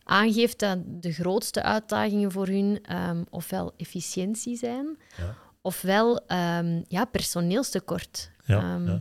[0.05, 5.35] aangeeft dat de grootste uitdagingen voor hun ehm, ofwel efficiëntie zijn, Ja.
[5.63, 8.31] ofwel ehm, ja, personeelstekort.
[8.45, 9.01] Ja, ja.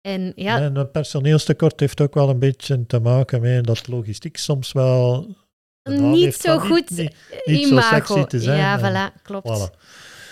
[0.00, 4.36] En ja, En het personeelstekort heeft ook wel een beetje te maken met dat logistiek
[4.36, 5.34] soms wel...
[5.82, 8.24] naam niet zo goed Niet, niet zo imago.
[8.24, 8.58] te zijn.
[8.58, 9.48] Ja, En voilà, klopt.
[9.70, 9.78] voilà.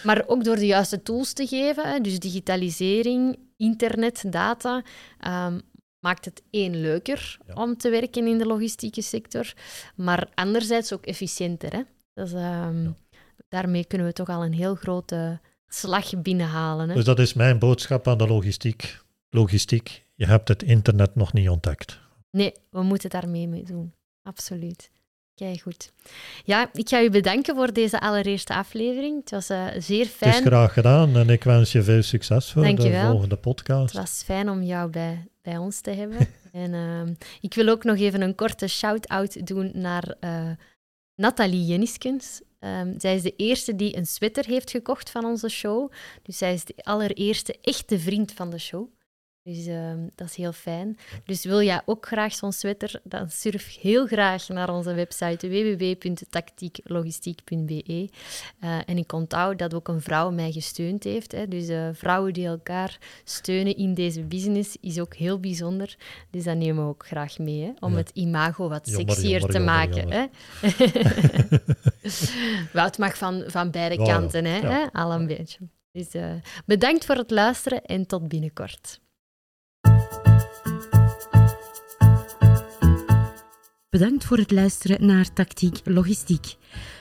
[0.03, 4.83] Maar ook door de juiste tools te geven, dus digitalisering, internet, data,
[5.21, 5.59] ehm,
[6.01, 7.55] maakt het één leuker Ja.
[7.55, 9.53] om te werken in de logistieke sector,
[9.97, 11.73] maar anderzijds ook efficiënter.
[11.73, 11.83] Hè?
[12.15, 12.95] Dus, ehm, Ja.
[13.49, 16.89] Daarmee kunnen we toch al een heel grote slag binnenhalen.
[16.89, 16.95] Hè?
[16.95, 18.99] Dus dat is mijn boodschap aan de logistiek.
[19.31, 21.99] Logistiek, je hebt het internet nog niet ontdekt.
[22.31, 23.95] Nee, we moeten daarmee mee doen.
[24.23, 24.91] Absoluut.
[25.35, 25.93] Kijk goed.
[26.45, 29.21] Ja, ik ga u bedanken voor deze allereerste aflevering.
[29.21, 30.45] Het was eh, zeer Het is fijn.
[30.45, 33.93] graag gedaan en ik wens je veel succes voor de volgende podcast.
[33.93, 36.19] Het was fijn om jou bij, bij ons te hebben.
[36.53, 40.51] en ehm, ik wil ook nog even een korte shout-out doen naar eh,
[41.15, 42.41] Nathalie Jenniskens.
[42.59, 45.93] Ehm, zij is de eerste die een sweater heeft gekocht van onze show.
[46.23, 48.89] Dus zij is de allereerste echte vriend van de show.
[49.47, 50.99] Dus ehm, dat is heel fijn.
[51.25, 58.09] Dus wil jij ook graag zo'n sweater, dan surf heel graag naar onze website www.tactieklogistiek.be.
[58.61, 61.33] Eh, en ik onthoud dat ook een vrouw mij gesteund heeft.
[61.33, 61.49] Hè.
[61.49, 65.97] Dus eh, vrouwen die elkaar steunen in deze business is ook heel bijzonder.
[66.31, 67.97] Dus dat nemen we ook graag mee, hè, om Ja.
[67.97, 70.11] het imago wat Jammer, sexier jammer, te jammer, maken.
[70.13, 70.25] Hè.
[72.87, 74.05] Het mag van, van beide ja.
[74.05, 74.61] kanten, Ja.
[74.61, 75.59] hè, al een beetje.
[75.93, 76.31] Dus eh,
[76.67, 79.01] bedankt voor het luisteren en tot binnenkort.
[83.97, 86.57] Bedankt voor het luisteren naar Tactiek Logistiek.